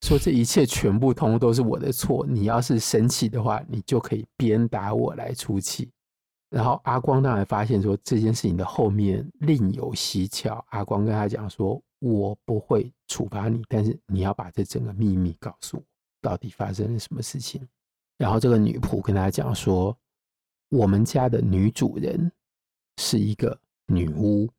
[0.02, 5.90] 说这一切全部通都是我的错，你要是生气的话，你就可以鞭打我来出气。
[6.50, 15.84] 然后阿光当然发现说这件事情的后面另有蹊跷，阿光跟他讲说：“我不会处罚你，但是你要把这整个秘密告诉我，
[16.20, 17.66] 到底发生了什么事情。”
[18.18, 19.96] 然后这个女仆跟他讲说
[20.70, 22.30] ：“我们家的女主人
[22.98, 24.50] 是一个女巫，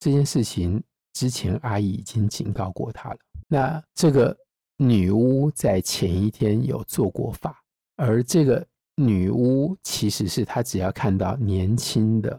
[0.00, 0.82] 这件事情
[1.12, 3.18] 之前阿姨已经警告过她了。
[3.48, 4.34] 那这个。”
[4.78, 7.62] 女巫在前一天有做过法，
[7.96, 8.66] 而这个
[8.96, 12.38] 女巫其实是她只要看到年轻的、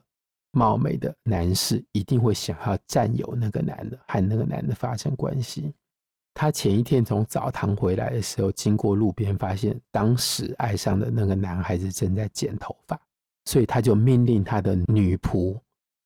[0.52, 5.74] 貌美的男士，一定会想要占有那个男的，和那个男的发生关系。
[6.36, 13.00] 她前一天从澡堂回来的时候，经过路边，发现当时爱上的那个男孩子正在剪头发，
[13.46, 15.60] 所以她就命令她的女仆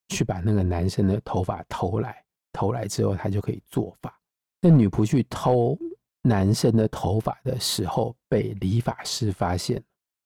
[0.08, 2.24] 去把那个男生的头发偷来，
[2.54, 4.18] 偷来之后，她就可以做法。
[4.62, 5.78] 那女仆去偷。
[6.24, 9.84] 男生的头发的时候被理发师发现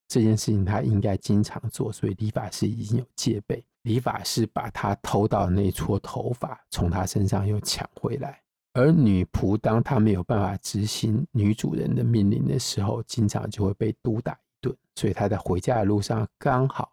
[0.07, 3.63] 这件事情，他应该经常做，所以理发师已经有戒备。
[3.83, 8.41] 理发师把他偷到那撮头发从他身上又抢回来，
[8.73, 14.75] 而女仆当她没有办法执行女主人的命令的时候，经常就会被毒打一顿。
[14.95, 16.91] 所以他在回家的路上刚好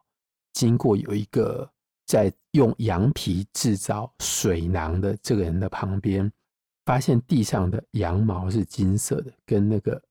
[0.52, 1.68] 经过有一个
[2.06, 6.30] 在用羊皮制造水囊的这个人的旁边。
[6.84, 10.02] 发现地上的羊毛是金色的，跟那个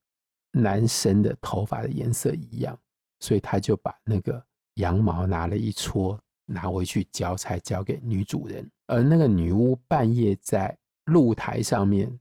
[0.52, 2.78] 男生的头发的颜色一样，
[3.20, 4.42] 所以他就把那个
[4.76, 8.70] 羊毛拿了一撮拿回去交差，交给女主人。
[8.88, 12.18] 而那个女巫半夜在露台上面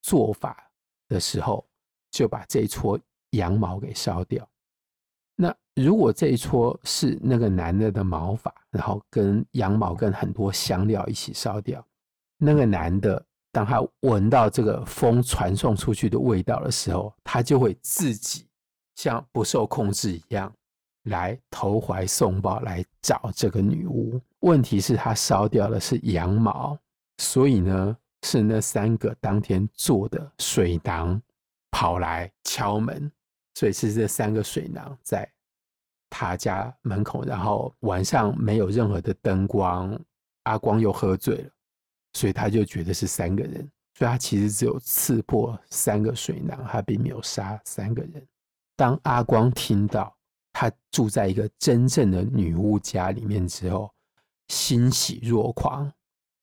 [0.00, 0.70] 做法
[1.08, 1.66] 的时候，
[2.10, 2.98] 就把这一撮
[3.32, 4.48] 羊毛给烧掉。
[5.36, 11.86] 那如果这一撮是那个男的的毛发，然后跟羊毛跟很多香料一起烧掉，
[12.38, 13.22] 那个男的。
[13.52, 18.46] 当他闻到这个风传送出去的味道的时候，他就会自己
[18.96, 20.50] 像不受控制一样
[21.04, 24.18] 来投怀送抱，来找这个女巫。
[24.40, 26.76] 问题是，他烧掉的是羊毛，
[27.18, 31.20] 所以呢，是那三个当天做的水囊
[31.70, 33.12] 跑来敲门，
[33.54, 35.30] 所以是这三个水囊在
[36.08, 39.98] 他家门口，然后晚上没有任何的灯光，
[40.44, 41.50] 阿光又喝醉了。
[42.14, 48.26] 所以他就觉得是三个人，所以他其实只有刺破三个水囊，他并没有杀三个人。
[48.76, 50.14] 当阿光听到
[50.52, 53.90] 他住在一个真正的女巫家里面之后，
[54.48, 55.90] 欣喜若狂，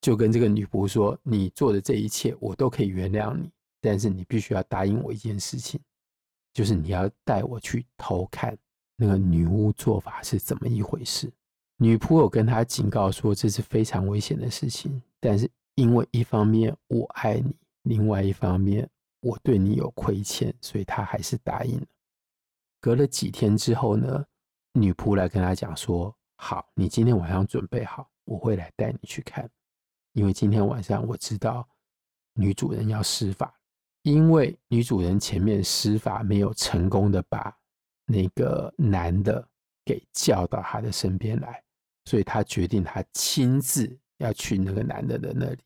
[0.01, 5.79] 就跟这个女仆说：“你做的这一切，我都可以原谅你，但是你必须要答应我一件事情，
[6.53, 8.57] 就是你要带我去偷看
[8.95, 11.31] 那个女巫做法是怎么一回事。”
[11.77, 15.49] 女仆有跟他警告说，这是非常危险的事情，但是。
[15.79, 18.85] 因为一方面我爱你，另外一方面
[19.21, 21.87] 我对你有亏欠，所以他还是答应了。
[22.81, 24.25] 隔了几天之后呢，
[24.73, 29.49] 女仆来跟他讲说：“好，你今天晚上准备好，我会来带你去看。
[30.11, 31.65] 因为今天晚上我知道
[32.33, 33.57] 女主人要施法，
[34.01, 37.57] 因为女主人前面施法没有成功的把
[38.05, 39.47] 那个男的
[39.85, 41.63] 给叫到他的身边来，
[42.03, 45.59] 所以他决定他亲自。”要去那个男的的那里，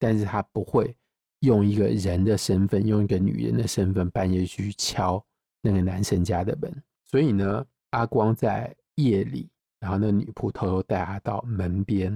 [0.00, 0.96] 但是他不会
[1.40, 5.24] 用一个人的身份，用一个女人的身份半夜去敲
[5.62, 6.82] 那个男生家的门。
[7.04, 9.48] 所以呢，阿光在夜里，
[9.78, 12.10] 然后那女仆偷偷带他到门边，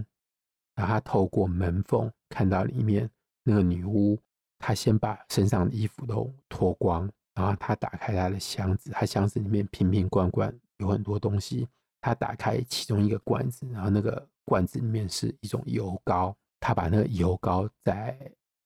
[0.74, 3.08] 然后他透过门缝看到里面
[3.44, 4.18] 那个女巫，
[4.58, 11.68] 她先把身上的衣服都脱光，然后他打开他的箱子，他箱子里面瓶瓶罐罐有很多东西。
[12.00, 16.36] 他打开其中一个罐子，然后那个罐子里面是一种油膏。
[16.66, 18.18] 他把那个油膏在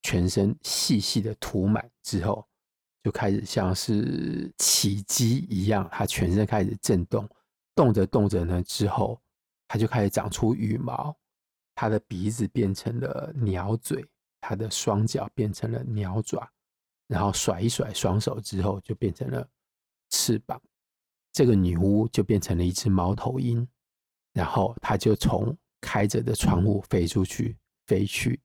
[0.03, 2.47] 全身细细的涂满之后，
[3.03, 7.27] 就开始像是起鸡一样，他全身开始震动，
[7.75, 9.19] 动着动着呢，之后
[9.67, 11.13] 他就开始长出羽毛，
[11.75, 14.05] 他的鼻子变成了鸟嘴，
[14.39, 16.49] 他的双脚变成了鸟爪，
[17.05, 19.45] 然后甩一甩双手之后，就变成了
[20.09, 20.61] 翅膀。
[21.33, 23.67] 这个女巫就变成了一只猫头鹰，
[24.31, 27.57] 然后她就从开着的窗户飞出去，
[27.89, 28.39] 飞去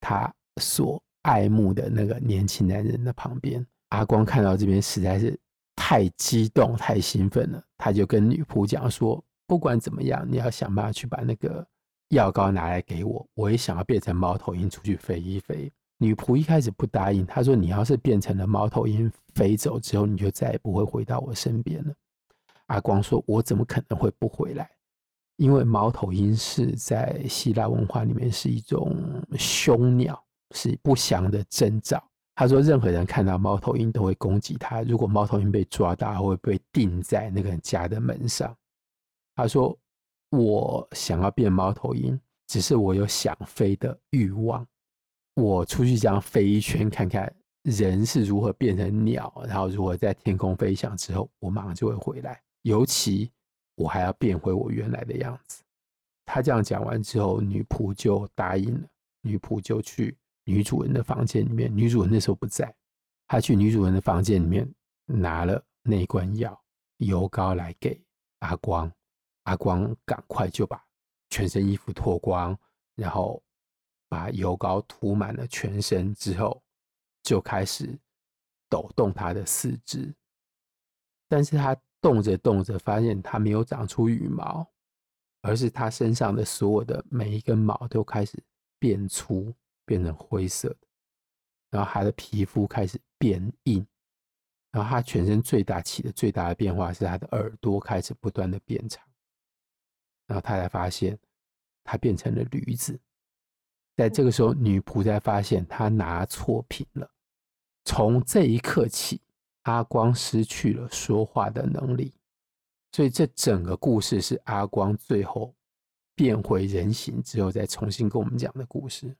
[0.00, 3.64] 他所爱慕的那个年轻男人的旁边。
[3.90, 5.38] 阿光看到这边实在是
[5.76, 11.64] 太激动、太兴奋了，他就跟女仆讲说：“不管怎么样，你要想办法去把那个
[12.08, 21.94] 药膏拿来给我，我也想要变成猫头鹰出去飞一飞。”女仆一开始不答应，她说：“你要是变成了猫头鹰飞走之后，你就再也不会回到我身边了。”
[22.66, 24.68] 阿光说：“我怎么可能会不回来？
[25.36, 28.96] 因为猫头鹰是在希腊文化里面是一种
[29.38, 30.22] 凶鸟，
[30.54, 32.02] 是不祥的征兆。
[32.34, 34.82] 他说，任何人看到猫头鹰都会攻击他。
[34.82, 38.54] 如果猫头鹰被抓到，会被钉在那个人家的门上。
[39.34, 39.78] 他说，
[40.30, 44.66] 我想要变猫头鹰，只是我有想飞的欲望。
[45.34, 47.30] 我出去这样飞一圈，看看
[47.62, 53.30] 人是如何变成鸟，然后如何在天空飞翔之后，我马上就会回来。”尤其
[53.76, 55.62] 我还要变回我原来的样子。
[56.24, 58.88] 他这样讲完之后，女仆就答应了。
[59.20, 62.74] 女仆就去女主人的房间里面，女主人那时候不在。
[63.28, 64.68] 他去女主人的房间里面
[65.04, 66.58] 拿了那罐药
[66.96, 68.02] 油膏来给
[68.40, 68.90] 阿光。
[69.44, 70.82] 阿光赶快就把
[71.30, 72.58] 全身衣服脱光，
[72.94, 73.40] 然后
[74.08, 76.62] 把油膏涂满了全身之后，
[77.22, 77.96] 就开始
[78.68, 80.12] 抖动他的四肢。
[81.28, 81.76] 但是他。
[82.06, 84.64] 动着动着，发现它没有长出羽毛，
[85.42, 88.40] 而是它身上的所有的每一根毛都开始
[88.78, 89.52] 变粗，
[89.84, 90.78] 变成灰色的。
[91.68, 93.84] 然后它的皮肤开始变硬，
[94.70, 99.04] 然后它全身最大起的最大的变化是它的耳朵开始不断的变长。
[100.28, 101.18] 然后他才发现，
[101.82, 102.96] 它变成了驴子。
[103.96, 107.10] 在这个时候，女仆才发现她拿错瓶了。
[107.84, 109.20] 从这一刻起。
[109.66, 112.12] 阿光失去了说话的能力，
[112.92, 115.52] 所以这整个故事是阿光最后
[116.14, 119.12] 变回人形之后再重新跟我们讲的故事。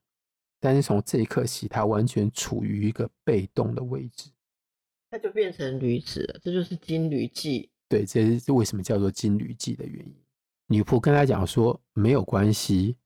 [0.61, 4.31] 但是从这一刻起，他完全处于一个被动的位置，
[5.11, 6.39] 他就变成驴子了。
[6.41, 7.69] 这就是金驴记。
[7.89, 10.15] 对，这是为什么叫做金驴记的原因。
[10.69, 12.97] 女仆跟他讲说：“没有关系，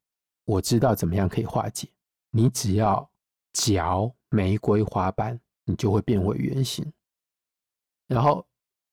[0.44, 1.88] 我知道怎么样可以化解。
[2.30, 3.10] 你只要
[3.54, 6.84] 嚼玫瑰花瓣，你就会变回原形。”
[8.10, 8.44] 然后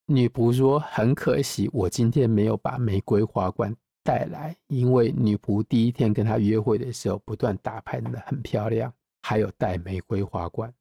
[0.05, 8.93] 女仆说：“很可惜，我今天没有把玫瑰花冠带来，因为女仆第一天跟他约会的时候，不断打扮的很漂亮，
[9.23, 10.71] 还有带玫瑰花冠，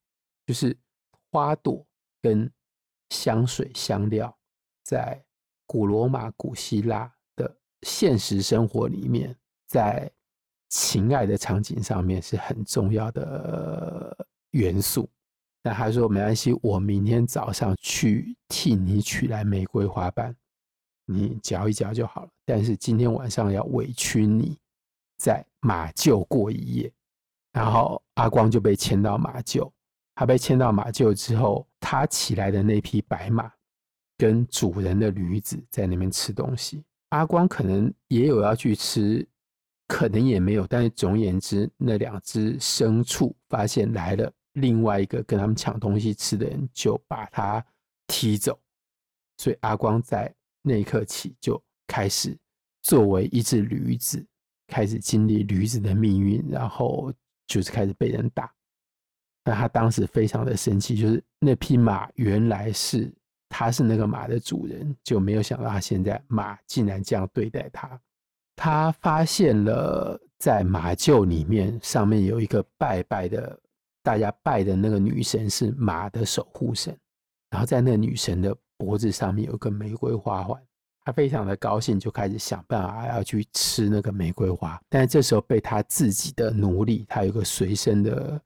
[0.46, 0.76] 就是
[1.32, 1.82] 花朵
[2.20, 2.52] 跟
[3.08, 4.36] 香水香料，
[4.84, 5.24] 在
[5.64, 9.34] 古罗马、古希腊的现实生活里面，
[9.66, 10.12] 在
[10.68, 15.08] 情爱的场景上面是很重要的元素。”
[15.66, 20.32] 那他说没关系，我明天早上去替你取来玫瑰花瓣，
[21.06, 22.28] 你嚼一嚼就好了。
[22.44, 24.56] 但是今天晚上要委屈你
[25.18, 26.92] 在马厩过一夜。
[27.52, 29.68] 然后阿光就被牵到马厩，
[30.14, 33.50] 他被牵到马厩之后，他骑来的那匹白马
[34.16, 36.84] 跟主人的驴子在那边吃东西。
[37.08, 39.26] 阿光可能也有要去吃，
[39.88, 44.32] 可能也没有，但是总而言之，那两只牲畜发现来了。
[44.56, 47.64] 另外一个跟他们抢东西吃的人就把他
[48.06, 48.58] 踢走，
[49.36, 52.36] 所以阿光在那一刻起就开始
[52.82, 54.24] 作为一只驴子，
[54.66, 57.12] 开始经历驴子的命运，然后
[57.46, 58.50] 就是开始被人打。
[59.44, 63.12] 那他当时非常的生气，就是那匹马原来是
[63.48, 68.00] 他是那个马的主人，就没有想到他现在马竟然这样对待他。
[68.56, 73.60] 他发现了在马厩里面上面有一个拜拜的。
[74.06, 76.96] 大家拜的那个女神是马的守护神，
[77.50, 80.62] 然后在那个女神的脖子上面有个玫瑰花环，
[81.04, 84.80] 他非常的高兴，就开始想办法要去吃那个玫瑰花。
[84.88, 88.40] 但是这时候被他自己的奴隶，他有个随身的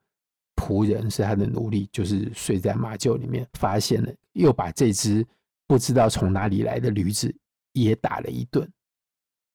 [0.56, 5.26] 仆人是他的奴隶，就是睡在马厩里面，发现了，又把这只
[5.66, 7.30] 不知道从哪里来的驴子
[7.74, 8.66] 也打了一顿。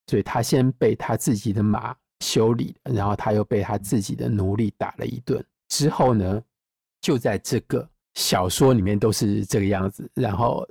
[0.06, 5.43] 所以他先被他自己的马修理，然后他又被他自己的奴隶打了一顿。
[5.70, 6.41] 之后呢，
[7.01, 10.68] 就在这个小说里面都是这个样子，然后。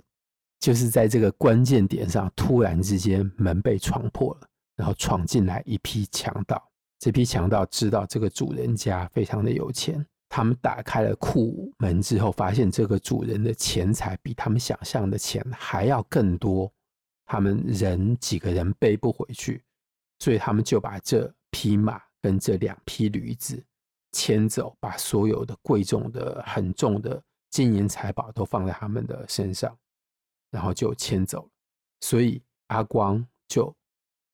[0.60, 6.70] 就是在这个关键点上，突然之间门被闯破了，然后闯进来一批强盗。
[6.98, 16.72] 这批强盗知道这个主人家非常的有钱，他们打开了库门之后，发现这个主人的钱财比他们想象的钱还要更多，
[17.26, 19.62] 他们人几个人背不回去，
[20.18, 23.62] 所以他们就把这匹马跟这两匹驴子
[24.14, 29.76] 牵走，把所有的贵重的、很重的金银财宝都放在他们的身上。
[30.50, 31.50] 然后就牵走了，
[32.00, 33.74] 所以阿光就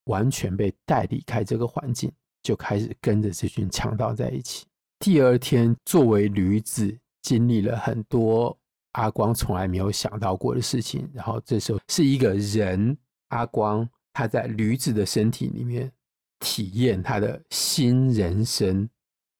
[0.03, 2.11] 完全被带离开这个环境，
[2.43, 4.67] 就开始跟着这群强盗在一起。
[4.99, 8.55] 第二天，作为驴子，经历了很多
[8.91, 11.09] 阿光从来没有想到过的事情。
[11.11, 12.95] 然后这时候是一个人，
[13.29, 15.91] 阿光他在驴子的身体里面
[16.37, 18.87] 体验他的新人生。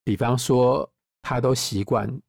[0.03, 0.89] 比方说，
[1.21, 2.21] 他都习惯。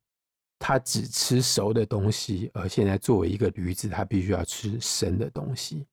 [0.64, 5.84] 他只吃熟的东西，而现在作为一个驴子，他必须要吃生的东西，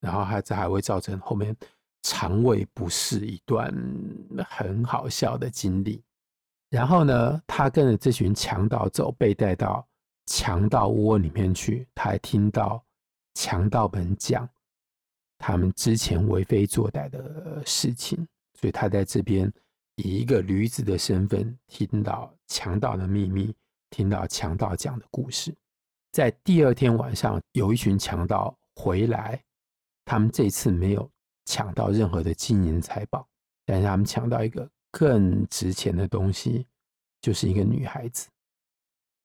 [0.00, 1.54] 然后他这还会造成后面
[2.02, 3.70] 肠胃不适一段
[4.48, 6.02] 很好笑的经历。
[6.70, 9.86] 然后呢，他跟着这群强盗走，被带到
[10.24, 12.82] 强盗窝里面去，他还听到
[13.34, 14.48] 强盗们讲
[15.36, 18.26] 他们之前为非作歹的事情，
[18.58, 19.52] 所以他在这边。
[20.00, 23.54] 以一个驴子的身份，听到强盗的秘密，
[23.90, 25.54] 听到强盗讲的故事。
[26.10, 29.42] 在第二天晚上，有一群强盗回来，
[30.04, 31.08] 他们这次没有
[31.44, 33.28] 抢到任何的金银财宝，
[33.66, 36.66] 但是他们抢到一个更值钱的东西，
[37.20, 38.28] 就是一个女孩子。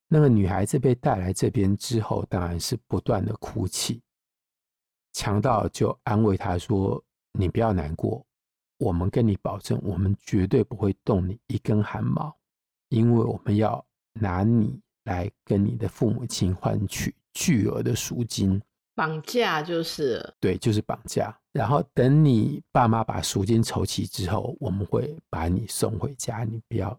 [0.07, 4.01] 那个女孩子被带来这边之后，当然是不断的哭泣。
[5.13, 7.01] 强盗就安慰她说
[7.31, 8.23] ：“你不要难过。”
[8.77, 12.35] 我们跟你保证，我们绝对不会动你一根汗毛，
[12.89, 18.61] 因为我们要拿你来跟你的父母亲换取巨额的赎金。
[18.95, 20.33] 绑架就是。
[20.39, 21.37] 对，就是绑架。
[21.51, 26.97] 然后等你爸妈把赎金筹齐之后，我们会把你送回家，你不要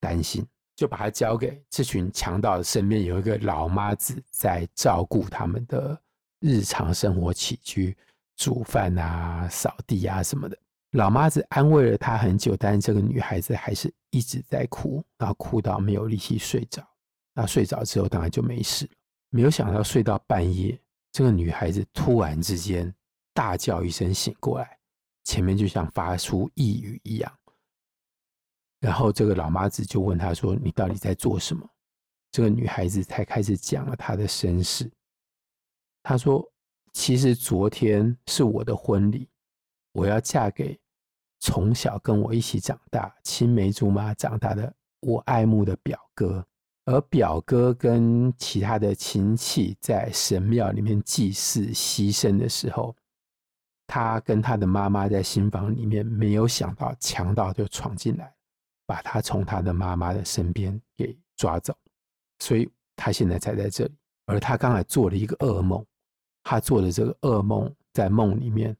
[0.00, 0.46] 担心。
[0.76, 5.98] 就把它交给这群强盗的身边有一个老妈子在照顾他们的
[6.38, 7.96] 日常生活起居，
[8.36, 10.58] 煮饭啊、扫地啊什么的。
[10.92, 16.86] 老妈子安慰了她很久，但是这个女孩子还是一直在哭，然后哭到没有力气睡着。
[17.34, 18.92] 那睡着之后当然就没事了。
[19.28, 20.80] 没有想到睡到半夜，
[21.12, 22.92] 这个女孩子突然之间
[23.34, 24.78] 大叫一声醒过来，
[25.24, 27.30] 前面就像发出异语一样。
[28.80, 31.68] 然后这个老妈子就问她说：“你到底在做什么？”
[32.30, 34.90] 这个女孩子才开始讲了她的身世。
[36.02, 36.46] 她说
[36.94, 39.28] ：“其实昨天是我的婚礼，
[39.96, 40.78] 我要嫁给。”
[41.38, 46.44] 从小跟我一起长大、青梅竹马长大的我爱慕的表哥，
[46.86, 52.96] 而表哥跟其他的亲戚在神庙里面祭祀牺牲的时候，
[53.86, 58.34] 他跟他的妈妈在新房里面，没有想到强盗就闯进来，
[58.86, 61.76] 把他从他的妈妈的身边给抓走，
[62.38, 63.94] 所以他现在才在这里。
[64.24, 65.84] 而他刚才做了一个噩梦，
[66.42, 68.74] 他做的这个噩梦，在梦里面，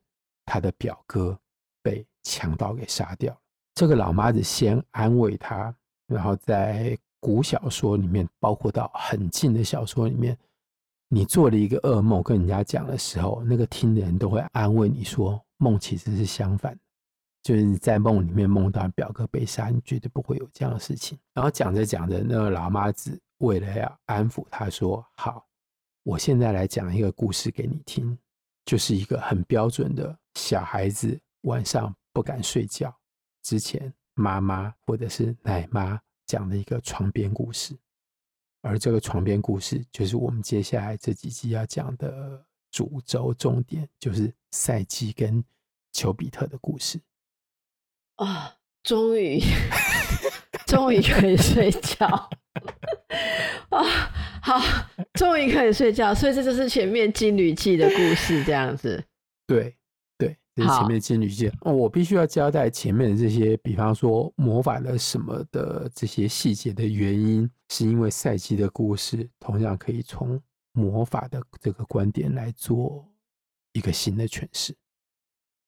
[0.47, 1.39] 他的表哥
[1.83, 2.07] 被。
[2.29, 3.39] 强盗给杀掉了。
[3.73, 5.73] 这个老妈子先安慰他，
[6.09, 10.37] 然后在古小说里面，包括到很近的小说里面，
[11.09, 16.81] 你做了一个噩梦，跟人家讲的时候，那个听的人都会安慰你说，梦其实是相反的，
[17.45, 21.17] 就是在梦里面梦到表哥被杀，你绝对不会有这样的事情。
[21.33, 25.47] 然后讲着讲着，那个老妈子为了要安抚他说：“好，
[26.03, 28.19] 我现在来讲一个故事给你听，
[28.67, 32.99] 就是一个很标准的小孩子晚上。”不敢睡觉
[33.43, 37.77] 之前，妈妈或者是奶妈讲的一个床边故事，
[38.63, 45.45] 而这个床边故事就是我们接下来这几集要讲的主轴重点，就是赛姬跟
[45.93, 46.99] 丘比特的故事。
[48.15, 49.43] 啊，终于，
[50.67, 52.31] 终于可以睡觉
[53.77, 53.85] 啊！
[54.43, 54.61] 好，
[55.15, 59.03] 终于可以睡觉，所以这就是前面金缕记的故事，这样子。
[59.47, 59.77] 对
[60.19, 60.37] 对。
[60.55, 70.41] 这是前面金缕记，我必须要交代前面的这些，比方说魔法的什么的这些细节的原因，是因为赛季的故事同样可以从
[70.73, 73.07] 魔法的这个观点来做
[73.75, 74.75] 一个新的诠释。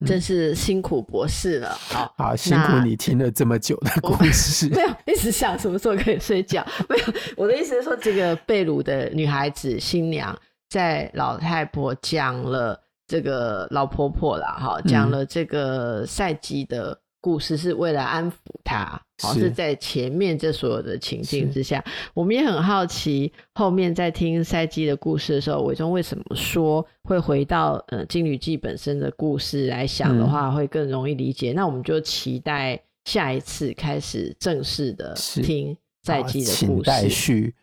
[0.07, 4.69] 真是辛苦博士了，好，好辛苦你听了这么久的故事。
[4.69, 6.65] 没有，一直想什么时候可以睡觉。
[6.89, 7.05] 没有，
[7.37, 10.39] 我的意思是说，这个被掳的女孩子新娘，
[10.69, 16.99] 在老太婆讲了这个老婆婆啦，哈，讲了这个赛季的。
[17.21, 31.53] 故事是为了安抚他，好是，是在前面这所有的情境之下，我们也很好奇，后面在听赛姬的故事的时候，伟忠为什么说会回到呃《金缕记》本身的故事来想的话，会更容易理解。
[31.53, 36.89] 嗯、那我们就期待下一次开始正式的听赛季的故事。
[36.89, 37.55] 待续，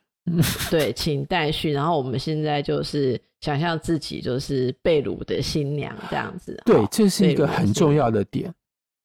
[0.70, 1.72] 对，请待续。
[1.72, 6.62] 然后我们现在就是想象自己就是被掳的新娘这样子。
[6.66, 8.54] 对，这是一个很重要的点。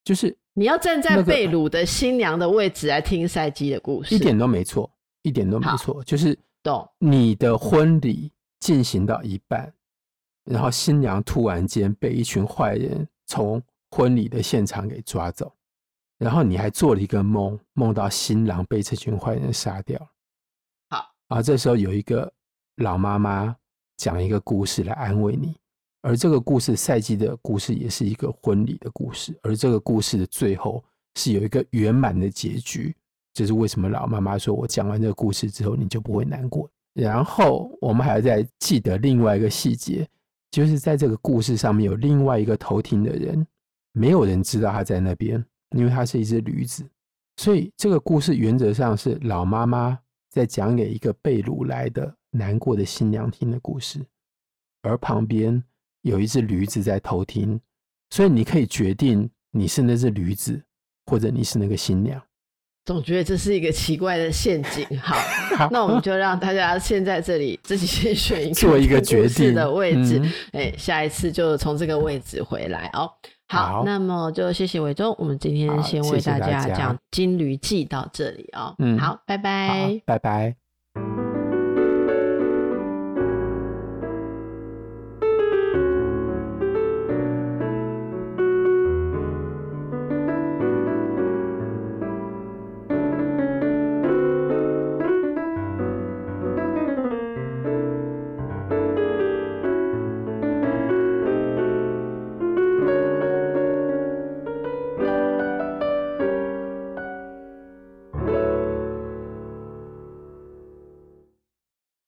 [0.03, 4.91] 就是你要站在被掳的新娘的位置来听赛基的故事，一点都没错，
[5.23, 6.03] 一点都没错。
[6.05, 9.73] 就是懂你的婚礼进行到一半，
[10.45, 15.55] 然后新娘突然间被一群坏人从婚礼的现场给抓走，
[16.19, 19.99] 然后你还做了一个梦，梦到新郎被这群坏人杀掉。
[20.91, 22.31] 好，而这时候有一个
[22.77, 23.57] 老妈妈
[23.97, 25.57] 讲一个故事来安慰你。
[26.03, 30.83] 而这个故事，赛季的故事也是一个婚礼的故事，而这个故事的最后
[31.17, 32.95] 是有一个圆满的结局。
[33.35, 40.09] 这是为什么老妈妈说：“我讲完这个故事之后，你就不会难过。”然后我们还要再记得另外一个细节，
[40.51, 43.47] 就是在这个故事上面有另外一个偷听的人，
[43.93, 45.45] 没有人知道他在那边，
[45.77, 46.85] 因为他是一只驴子。
[47.37, 49.99] 所以这个故事原则上是老妈妈
[50.31, 54.05] 在讲给一个被掳来的难过的新娘听的故事，
[54.83, 55.63] 而旁边。
[56.03, 57.61] 有一只驴子在偷听，
[58.11, 60.63] 所以你可以决定你是那只驴子，
[61.07, 62.21] 或者你是那个新娘。
[62.87, 64.85] 总觉得这是一个奇怪的陷阱。
[64.99, 65.15] 好，
[65.57, 70.21] 好，那我们就让大家先在这里自己先选一个做一个决定的位置。
[70.53, 73.09] 哎、嗯，下一次就从这个位置回来哦。
[73.49, 78.75] 好，好，那么就谢谢伟忠，我们今天先为大家讲《金驴记》到这里哦。
[78.79, 81.20] 嗯，好，拜拜，拜拜。